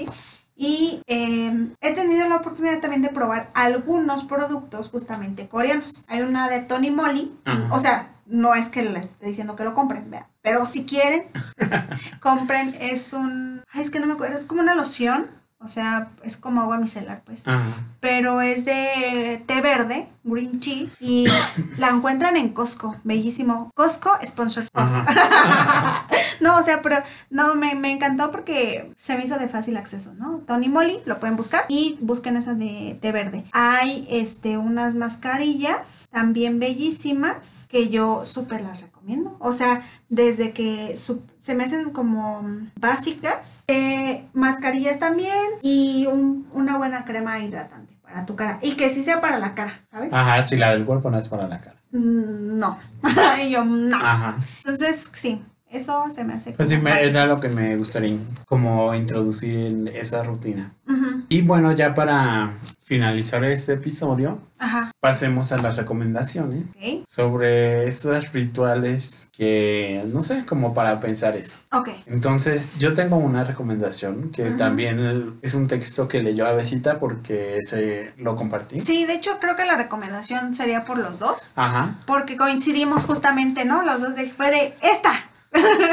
Y 0.55 1.01
eh, 1.07 1.69
he 1.81 1.93
tenido 1.93 2.27
la 2.29 2.35
oportunidad 2.35 2.81
también 2.81 3.01
de 3.01 3.09
probar 3.09 3.49
algunos 3.53 4.23
productos 4.23 4.89
justamente 4.89 5.47
coreanos. 5.47 6.05
Hay 6.07 6.21
una 6.21 6.49
de 6.49 6.59
Tony 6.59 6.91
Moly, 6.91 7.35
Ajá. 7.45 7.73
o 7.73 7.79
sea, 7.79 8.09
no 8.27 8.53
es 8.55 8.69
que 8.69 8.83
les 8.83 9.05
esté 9.05 9.27
diciendo 9.27 9.55
que 9.55 9.63
lo 9.63 9.73
compren, 9.73 10.09
vean, 10.09 10.25
pero 10.41 10.65
si 10.65 10.85
quieren, 10.85 11.23
compren, 12.19 12.75
es 12.79 13.13
un, 13.13 13.63
ay, 13.71 13.81
es 13.81 13.91
que 13.91 13.99
no 13.99 14.05
me 14.07 14.13
acuerdo, 14.13 14.35
es 14.35 14.45
como 14.45 14.61
una 14.61 14.75
loción, 14.75 15.29
o 15.63 15.67
sea, 15.67 16.09
es 16.23 16.37
como 16.37 16.61
agua 16.61 16.77
micelar, 16.77 17.21
pues. 17.25 17.47
Ajá. 17.47 17.85
pero 17.99 18.41
es 18.41 18.65
de 18.65 19.43
té 19.45 19.61
verde, 19.61 20.07
green 20.23 20.59
tea, 20.59 20.87
y 20.99 21.27
la 21.77 21.89
encuentran 21.89 22.35
en 22.37 22.49
Costco, 22.49 22.95
bellísimo. 23.03 23.71
Costco, 23.75 24.11
sponsor 24.23 24.65
no, 26.41 26.57
o 26.57 26.63
sea, 26.63 26.81
pero 26.81 26.97
no, 27.29 27.55
me, 27.55 27.75
me 27.75 27.91
encantó 27.91 28.31
porque 28.31 28.91
se 28.97 29.15
me 29.15 29.23
hizo 29.23 29.37
de 29.37 29.47
fácil 29.47 29.77
acceso, 29.77 30.13
¿no? 30.15 30.39
Tony 30.47 30.69
Moly, 30.69 30.99
lo 31.05 31.19
pueden 31.19 31.35
buscar 31.35 31.65
y 31.67 31.97
busquen 32.01 32.37
esa 32.37 32.53
de 32.53 32.97
té 33.01 33.11
verde. 33.11 33.43
Hay 33.51 34.07
este, 34.09 34.57
unas 34.57 34.95
mascarillas 34.95 36.07
también 36.11 36.59
bellísimas 36.59 37.67
que 37.69 37.89
yo 37.89 38.25
súper 38.25 38.61
las 38.61 38.81
recomiendo. 38.81 38.90
O 39.39 39.51
sea, 39.51 39.83
desde 40.09 40.51
que 40.51 40.95
su- 40.97 41.21
se 41.39 41.55
me 41.55 41.63
hacen 41.63 41.89
como 41.89 42.43
básicas, 42.79 43.63
eh, 43.67 44.25
mascarillas 44.33 44.99
también 44.99 45.35
y 45.61 46.07
un- 46.07 46.47
una 46.53 46.77
buena 46.77 47.05
crema 47.05 47.39
hidratante 47.39 47.95
para 48.03 48.25
tu 48.25 48.35
cara. 48.35 48.59
Y 48.61 48.73
que 48.73 48.89
sí 48.89 49.01
sea 49.01 49.21
para 49.21 49.39
la 49.39 49.55
cara, 49.55 49.81
¿sabes? 49.91 50.13
Ajá, 50.13 50.47
si 50.47 50.57
la 50.57 50.71
del 50.71 50.85
cuerpo 50.85 51.09
no 51.09 51.17
es 51.17 51.27
para 51.27 51.47
la 51.47 51.59
cara. 51.59 51.77
Mm, 51.91 52.57
No. 52.59 52.77
y 53.43 53.49
yo, 53.49 53.65
no. 53.65 53.95
Ajá. 53.97 54.37
Entonces, 54.63 55.09
sí, 55.13 55.41
eso 55.69 56.05
se 56.09 56.23
me 56.23 56.33
hace 56.33 56.51
Pues 56.51 56.69
sí, 56.69 56.77
me- 56.77 57.03
era 57.03 57.25
lo 57.25 57.39
que 57.39 57.49
me 57.49 57.75
gustaría 57.77 58.15
como 58.45 58.93
introducir 58.93 59.55
en 59.55 59.87
esa 59.87 60.21
rutina. 60.23 60.73
Ujú, 60.87 61.23
Y 61.29 61.41
bueno, 61.41 61.71
ya 61.71 61.93
para 61.93 62.51
finalizar 62.91 63.41
este 63.45 63.71
episodio, 63.75 64.41
Ajá, 64.59 64.91
pasemos 64.99 65.53
a 65.53 65.57
las 65.59 65.77
recomendaciones 65.77 66.65
sobre 67.07 67.87
estos 67.87 68.33
rituales 68.33 69.29
que, 69.31 70.03
no 70.13 70.21
sé, 70.23 70.45
como 70.45 70.73
para 70.73 70.99
pensar 70.99 71.37
eso. 71.37 71.59
Ok. 71.71 71.87
Entonces, 72.05 72.79
yo 72.79 72.93
tengo 72.93 73.15
una 73.15 73.45
recomendación 73.45 74.29
que 74.29 74.45
Ajá. 74.45 74.57
también 74.57 75.39
es 75.41 75.53
un 75.53 75.67
texto 75.67 76.09
que 76.09 76.21
leyó 76.21 76.45
a 76.45 76.51
Besita 76.51 76.99
porque 76.99 77.59
se 77.65 78.11
lo 78.17 78.35
compartí. 78.35 78.81
Sí, 78.81 79.05
de 79.05 79.13
hecho 79.13 79.37
creo 79.39 79.55
que 79.55 79.63
la 79.63 79.77
recomendación 79.77 80.53
sería 80.53 80.83
por 80.83 80.97
los 80.97 81.17
dos, 81.17 81.53
Ajá. 81.55 81.95
porque 82.05 82.35
coincidimos 82.35 83.05
justamente, 83.05 83.63
¿no? 83.63 83.83
Los 83.83 84.01
dos 84.01 84.17
de, 84.17 84.29
fue 84.29 84.51
de 84.51 84.73
esta. 84.81 85.30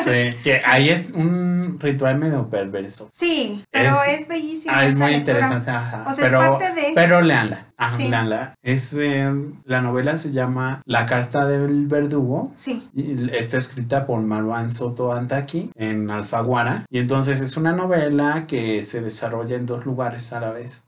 Sí, 0.04 0.36
que 0.42 0.60
ahí 0.64 0.88
es 0.88 1.10
un 1.14 1.78
ritual 1.80 2.18
medio 2.18 2.48
perverso. 2.48 3.08
Sí, 3.12 3.62
pero 3.70 4.02
Es- 4.04 4.20
es, 4.20 4.28
bellísima. 4.28 4.72
Ah, 4.78 4.86
es 4.86 4.96
muy 4.96 5.10
lectura. 5.10 5.34
interesante, 5.38 5.70
ajá. 5.70 6.04
O 6.08 6.12
sea, 6.12 6.24
es 6.24 6.30
pero, 6.30 6.40
parte 6.58 6.72
de- 6.74 6.92
pero 6.94 7.20
leanla, 7.20 7.66
ajá, 7.76 7.96
Sí. 7.96 8.08
leanla. 8.08 8.54
Es, 8.62 8.94
eh, 8.98 9.30
la 9.64 9.80
novela 9.80 10.16
se 10.18 10.32
llama 10.32 10.82
La 10.86 11.06
carta 11.06 11.46
del 11.46 11.86
verdugo. 11.86 12.52
Sí, 12.54 12.88
y 12.94 13.28
Está 13.36 13.58
escrita 13.58 14.06
por 14.06 14.20
Marwan 14.20 14.72
Soto 14.72 15.12
Antaki 15.12 15.70
en 15.76 16.10
Alfaguara. 16.10 16.84
Y 16.90 16.98
entonces 16.98 17.40
es 17.40 17.56
una 17.56 17.72
novela 17.72 18.44
que 18.46 18.82
se 18.82 19.00
desarrolla 19.02 19.56
en 19.56 19.66
dos 19.66 19.84
lugares 19.84 20.32
a 20.32 20.40
la 20.40 20.50
vez. 20.50 20.84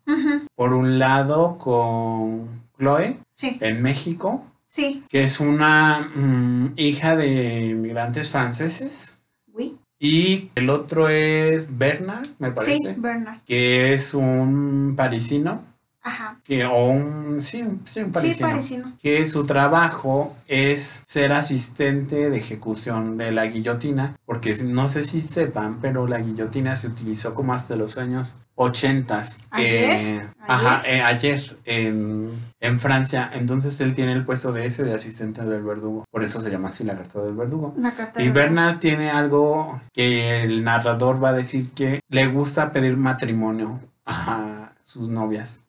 Por 0.56 0.72
un 0.74 0.98
lado 0.98 1.58
con 1.58 2.48
Chloe 2.78 3.16
sí, 3.34 3.58
en 3.60 3.82
México, 3.82 4.44
sí. 4.70 5.02
que 5.08 5.24
es 5.24 5.40
una 5.40 6.10
mm, 6.14 6.74
hija 6.76 7.16
de 7.16 7.66
inmigrantes 7.70 8.30
franceses. 8.30 9.18
Oui. 9.52 9.76
Y 9.98 10.50
el 10.54 10.70
otro 10.70 11.08
es 11.08 11.76
Bernard, 11.76 12.26
me 12.38 12.48
Sí, 12.48 12.54
parece, 12.54 12.94
Bernard. 12.96 13.40
que 13.44 13.92
es 13.92 14.14
un 14.14 14.94
parisino, 14.96 15.64
Ajá. 16.02 16.40
que, 16.44 16.64
o 16.64 16.86
un, 16.86 17.40
sí, 17.40 17.62
sí, 17.84 18.00
un 18.00 18.06
Sí, 18.06 18.10
parisino, 18.12 18.48
parisino. 18.48 18.92
que 19.02 19.24
su 19.26 19.44
trabajo 19.44 20.34
es 20.48 21.02
ser 21.06 21.32
asistente 21.32 22.30
de 22.30 22.36
ejecución 22.38 23.18
de 23.18 23.32
la 23.32 23.46
guillotina, 23.46 24.16
porque 24.24 24.54
no 24.64 24.88
sé 24.88 25.04
si 25.04 25.20
sepan, 25.20 25.78
pero 25.80 26.06
la 26.06 26.18
guillotina 26.18 26.74
se 26.76 26.88
utilizó 26.88 27.34
como 27.34 27.52
hasta 27.52 27.76
los 27.76 27.98
años 27.98 28.42
80. 28.54 29.22
¿Ayer? 29.50 30.28
Ajá, 30.46 30.82
eh, 30.86 31.00
ayer 31.02 31.56
en, 31.64 32.30
en 32.60 32.80
Francia. 32.80 33.30
Entonces 33.32 33.80
él 33.80 33.94
tiene 33.94 34.12
el 34.12 34.24
puesto 34.24 34.52
de 34.52 34.66
ese 34.66 34.82
de 34.84 34.94
asistente 34.94 35.42
del 35.44 35.62
verdugo. 35.62 36.04
Por 36.10 36.22
eso 36.24 36.40
se 36.40 36.50
llama 36.50 36.68
así 36.68 36.84
la 36.84 36.94
carta 36.96 37.22
del 37.22 37.34
verdugo. 37.34 37.74
Carta 37.96 38.22
Y 38.22 38.28
Bernard 38.30 38.78
tiene 38.78 39.10
algo 39.10 39.80
que 39.92 40.42
el 40.42 40.62
narrador 40.64 41.22
va 41.22 41.30
a 41.30 41.32
decir 41.34 41.70
que 41.72 42.00
le 42.08 42.26
gusta 42.26 42.72
pedir 42.72 42.96
matrimonio 42.96 43.80
a 44.04 44.72
sus 44.82 45.08
novias. 45.08 45.64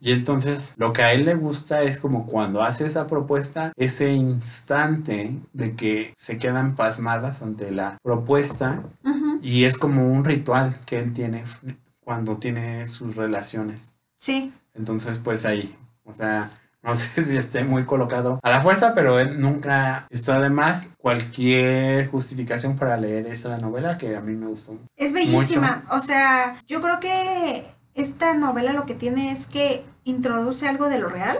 Y 0.00 0.12
entonces 0.12 0.74
lo 0.76 0.92
que 0.92 1.02
a 1.02 1.12
él 1.12 1.24
le 1.24 1.34
gusta 1.34 1.82
es 1.82 1.98
como 1.98 2.26
cuando 2.26 2.62
hace 2.62 2.86
esa 2.86 3.06
propuesta, 3.06 3.72
ese 3.76 4.12
instante 4.12 5.38
de 5.52 5.74
que 5.74 6.12
se 6.16 6.38
quedan 6.38 6.76
pasmadas 6.76 7.42
ante 7.42 7.70
la 7.70 7.98
propuesta 8.02 8.82
y 9.42 9.64
es 9.64 9.76
como 9.76 10.10
un 10.10 10.24
ritual 10.24 10.76
que 10.86 10.98
él 10.98 11.12
tiene 11.12 11.44
cuando 12.00 12.36
tiene 12.36 12.86
sus 12.86 13.16
relaciones. 13.16 13.94
Sí, 14.16 14.52
Entonces 14.74 15.18
pues 15.18 15.46
ahí, 15.46 15.76
o 16.04 16.14
sea, 16.14 16.50
no 16.82 16.94
sé 16.94 17.22
si 17.22 17.36
esté 17.36 17.64
muy 17.64 17.84
colocado 17.84 18.38
a 18.42 18.50
la 18.50 18.60
fuerza, 18.60 18.94
pero 18.94 19.18
él 19.18 19.40
nunca 19.40 20.06
está 20.10 20.40
de 20.40 20.48
más 20.50 20.94
cualquier 20.98 22.08
justificación 22.08 22.76
para 22.76 22.96
leer 22.96 23.26
esa 23.26 23.58
novela 23.58 23.98
que 23.98 24.16
a 24.16 24.20
mí 24.20 24.34
me 24.34 24.46
gustó. 24.46 24.78
es 24.96 25.12
bellísima. 25.12 25.84
O 25.90 26.00
sea, 26.00 26.56
yo 26.66 26.80
creo 26.80 26.98
que 27.00 27.66
esta 28.00 28.34
novela 28.34 28.72
lo 28.72 28.86
que 28.86 28.94
tiene 28.94 29.30
es 29.32 29.46
que 29.46 29.84
introduce 30.04 30.66
algo 30.66 30.88
de 30.88 30.98
lo 30.98 31.08
real, 31.10 31.36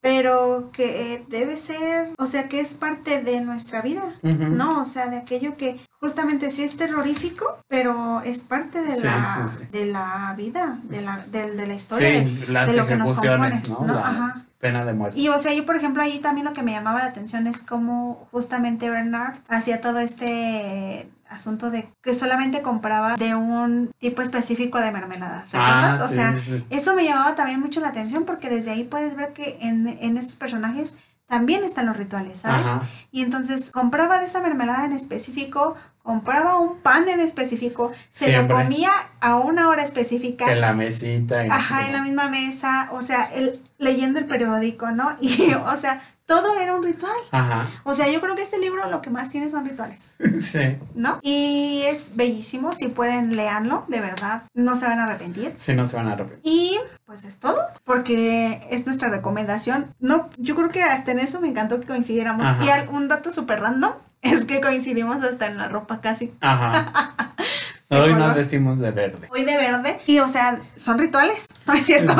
pero 0.00 0.70
que 0.72 1.14
eh, 1.14 1.24
debe 1.28 1.56
ser, 1.56 2.10
o 2.18 2.26
sea, 2.26 2.48
que 2.48 2.58
es 2.60 2.74
parte 2.74 3.22
de 3.22 3.40
nuestra 3.40 3.80
vida. 3.82 4.02
No, 4.22 4.80
o 4.80 4.84
sea, 4.84 5.06
de 5.08 5.18
aquello 5.18 5.56
que 5.56 5.78
justamente 6.00 6.50
sí 6.50 6.64
es 6.64 6.76
terrorífico, 6.76 7.58
pero 7.68 8.20
es 8.24 8.40
parte 8.42 8.82
de, 8.82 8.94
Sí, 8.96 9.04
la, 9.04 9.46
sí, 9.46 9.58
sí. 9.58 9.64
de 9.70 9.86
la 9.86 10.34
vida, 10.36 10.78
de 10.82 11.02
la, 11.02 11.18
de, 11.26 11.54
de 11.54 11.66
la 11.66 11.74
historia. 11.74 12.08
de- 12.08 12.24
Sí, 12.26 12.44
las 12.48 12.70
de 12.72 12.76
lo 12.78 12.86
que 12.88 12.96
nos 12.96 13.10
ejecuciones, 13.10 13.68
compones, 13.68 13.80
¿no? 13.80 13.86
¿no? 13.86 13.94
La 13.94 14.08
Ajá. 14.08 14.42
pena 14.58 14.84
de 14.84 14.92
muerte. 14.94 15.20
Y 15.20 15.28
o 15.28 15.38
sea, 15.38 15.52
yo 15.54 15.64
por 15.64 15.76
ejemplo 15.76 16.02
ahí 16.02 16.18
también 16.18 16.44
lo 16.46 16.52
que 16.52 16.62
me 16.62 16.72
llamaba 16.72 16.98
la 17.00 17.06
atención 17.06 17.46
es 17.46 17.58
cómo 17.58 18.26
justamente 18.32 18.90
Bernard 18.90 19.38
hacía 19.48 19.80
todo 19.80 20.00
este 20.00 21.08
asunto 21.30 21.70
de 21.70 21.88
que 22.02 22.14
solamente 22.14 22.62
compraba 22.62 23.16
de 23.16 23.34
un 23.34 23.90
tipo 23.98 24.22
específico 24.22 24.78
de 24.78 24.90
mermeladas, 24.92 25.52
¿recuerdas? 25.52 26.00
o 26.00 26.04
Ah, 26.04 26.08
sí, 26.08 26.14
sea, 26.14 26.38
sí, 26.38 26.64
eso 26.70 26.94
me 26.94 27.04
llamaba 27.04 27.34
también 27.34 27.60
mucho 27.60 27.80
la 27.80 27.88
atención 27.88 28.24
porque 28.24 28.48
desde 28.48 28.70
ahí 28.70 28.84
puedes 28.84 29.14
ver 29.16 29.32
que 29.32 29.58
en, 29.60 29.88
en 29.88 30.16
estos 30.16 30.36
personajes 30.36 30.96
también 31.26 31.62
están 31.62 31.84
los 31.84 31.96
rituales, 31.96 32.38
¿sabes? 32.40 32.66
Ajá. 32.66 32.82
Y 33.10 33.20
entonces 33.22 33.70
compraba 33.72 34.18
de 34.18 34.24
esa 34.26 34.40
mermelada 34.40 34.86
en 34.86 34.92
específico 34.92 35.76
compraba 36.08 36.58
un 36.58 36.78
pan 36.78 37.06
en 37.06 37.20
específico, 37.20 37.92
se 38.08 38.24
Siempre. 38.30 38.56
lo 38.56 38.62
comía 38.62 38.90
a 39.20 39.36
una 39.36 39.68
hora 39.68 39.82
específica. 39.82 40.50
En 40.50 40.62
la 40.62 40.72
mesita. 40.72 41.42
sé 41.42 41.48
Ajá, 41.50 41.86
en 41.86 41.92
la 41.92 42.02
misma 42.02 42.30
mesa, 42.30 42.88
o 42.92 43.02
sea, 43.02 43.24
el, 43.34 43.60
leyendo 43.76 44.18
el 44.18 44.24
periódico, 44.24 44.90
¿no? 44.90 45.16
Y, 45.20 45.52
o 45.52 45.76
sea, 45.76 46.00
todo 46.28 46.58
era 46.60 46.74
un 46.74 46.82
ritual. 46.82 47.16
Ajá. 47.30 47.66
O 47.84 47.94
sea, 47.94 48.06
yo 48.08 48.20
creo 48.20 48.36
que 48.36 48.42
este 48.42 48.58
libro 48.58 48.88
lo 48.90 49.00
que 49.00 49.08
más 49.08 49.30
tiene 49.30 49.50
son 49.50 49.64
rituales, 49.64 50.12
Sí. 50.42 50.76
¿no? 50.94 51.18
Y 51.22 51.82
es 51.86 52.14
bellísimo, 52.16 52.74
si 52.74 52.88
pueden, 52.88 53.34
leanlo, 53.34 53.86
de 53.88 54.00
verdad, 54.00 54.42
no 54.52 54.76
se 54.76 54.86
van 54.86 54.98
a 54.98 55.04
arrepentir. 55.04 55.54
Sí, 55.56 55.72
no 55.72 55.86
se 55.86 55.96
van 55.96 56.06
a 56.06 56.12
arrepentir. 56.12 56.42
Y 56.44 56.78
pues 57.06 57.24
es 57.24 57.38
todo, 57.38 57.58
porque 57.84 58.60
es 58.70 58.84
nuestra 58.84 59.08
recomendación. 59.08 59.94
No, 60.00 60.28
yo 60.36 60.54
creo 60.54 60.68
que 60.68 60.82
hasta 60.82 61.12
en 61.12 61.20
eso 61.20 61.40
me 61.40 61.48
encantó 61.48 61.80
que 61.80 61.86
coincidiéramos. 61.86 62.46
Ajá. 62.46 62.84
Y 62.84 62.94
un 62.94 63.08
dato 63.08 63.32
súper 63.32 63.60
random 63.62 63.92
es 64.20 64.44
que 64.44 64.60
coincidimos 64.60 65.24
hasta 65.24 65.46
en 65.46 65.56
la 65.56 65.68
ropa 65.68 66.02
casi. 66.02 66.34
Ajá. 66.42 66.92
Hoy 67.90 68.00
color. 68.12 68.18
nos 68.18 68.34
vestimos 68.34 68.78
de 68.80 68.90
verde. 68.90 69.28
Hoy 69.30 69.44
de 69.44 69.56
verde. 69.56 69.98
Y 70.04 70.18
o 70.18 70.28
sea, 70.28 70.60
son 70.74 70.98
rituales, 70.98 71.48
¿no 71.66 71.72
es 71.72 71.86
cierto? 71.86 72.14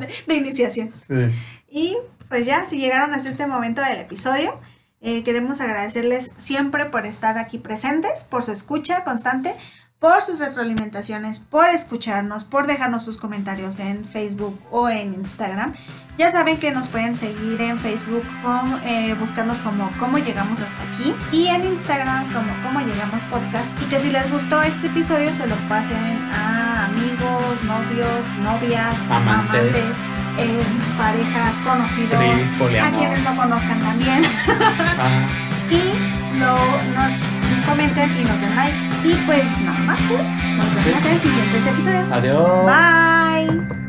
de, 0.00 0.08
de 0.26 0.34
iniciación. 0.34 0.90
Sí. 0.94 1.30
Y 1.70 1.96
pues 2.32 2.46
ya, 2.46 2.64
si 2.64 2.78
llegaron 2.78 3.12
hasta 3.12 3.28
este 3.28 3.46
momento 3.46 3.82
del 3.82 3.98
episodio, 3.98 4.58
eh, 5.02 5.22
queremos 5.22 5.60
agradecerles 5.60 6.32
siempre 6.38 6.86
por 6.86 7.04
estar 7.04 7.36
aquí 7.36 7.58
presentes, 7.58 8.24
por 8.24 8.42
su 8.42 8.52
escucha 8.52 9.04
constante, 9.04 9.54
por 9.98 10.22
sus 10.22 10.38
retroalimentaciones, 10.38 11.40
por 11.40 11.68
escucharnos, 11.68 12.44
por 12.44 12.66
dejarnos 12.66 13.04
sus 13.04 13.18
comentarios 13.18 13.80
en 13.80 14.06
Facebook 14.06 14.58
o 14.70 14.88
en 14.88 15.12
Instagram. 15.12 15.74
Ya 16.16 16.30
saben 16.30 16.56
que 16.56 16.72
nos 16.72 16.88
pueden 16.88 17.18
seguir 17.18 17.60
en 17.60 17.78
Facebook, 17.78 18.24
como, 18.42 18.78
eh, 18.86 19.14
buscarnos 19.20 19.58
como 19.58 19.90
Cómo 20.00 20.16
Llegamos 20.16 20.62
Hasta 20.62 20.82
Aquí 20.84 21.14
y 21.32 21.48
en 21.48 21.66
Instagram 21.66 22.32
como 22.32 22.50
Cómo 22.62 22.80
Llegamos 22.80 23.24
Podcast. 23.24 23.78
Y 23.82 23.90
que 23.90 24.00
si 24.00 24.08
les 24.08 24.32
gustó 24.32 24.62
este 24.62 24.86
episodio 24.86 25.34
se 25.34 25.46
lo 25.46 25.56
pasen 25.68 26.18
a 26.32 26.86
amigos, 26.86 27.62
novios, 27.64 28.26
novias, 28.42 28.96
Amantes. 29.10 29.60
amantes, 29.60 30.21
eh, 30.38 30.62
parejas, 30.98 31.56
conocidos, 31.64 32.12
a 32.14 32.90
quienes 32.90 33.22
no 33.24 33.36
conozcan 33.36 33.80
también. 33.80 34.22
Ajá. 34.24 35.28
y 35.70 36.38
lo, 36.38 36.54
nos 36.94 37.14
comenten 37.66 38.10
y 38.20 38.24
nos 38.24 38.40
den 38.40 38.56
like. 38.56 38.78
Y 39.04 39.14
pues 39.26 39.44
nada 39.60 39.78
más, 39.80 40.00
nos 40.00 40.84
vemos 40.84 41.02
Sí. 41.02 41.08
en 41.08 41.20
siguientes 41.20 41.66
episodios. 41.66 42.12
Adiós. 42.12 42.64
Bye. 42.66 43.81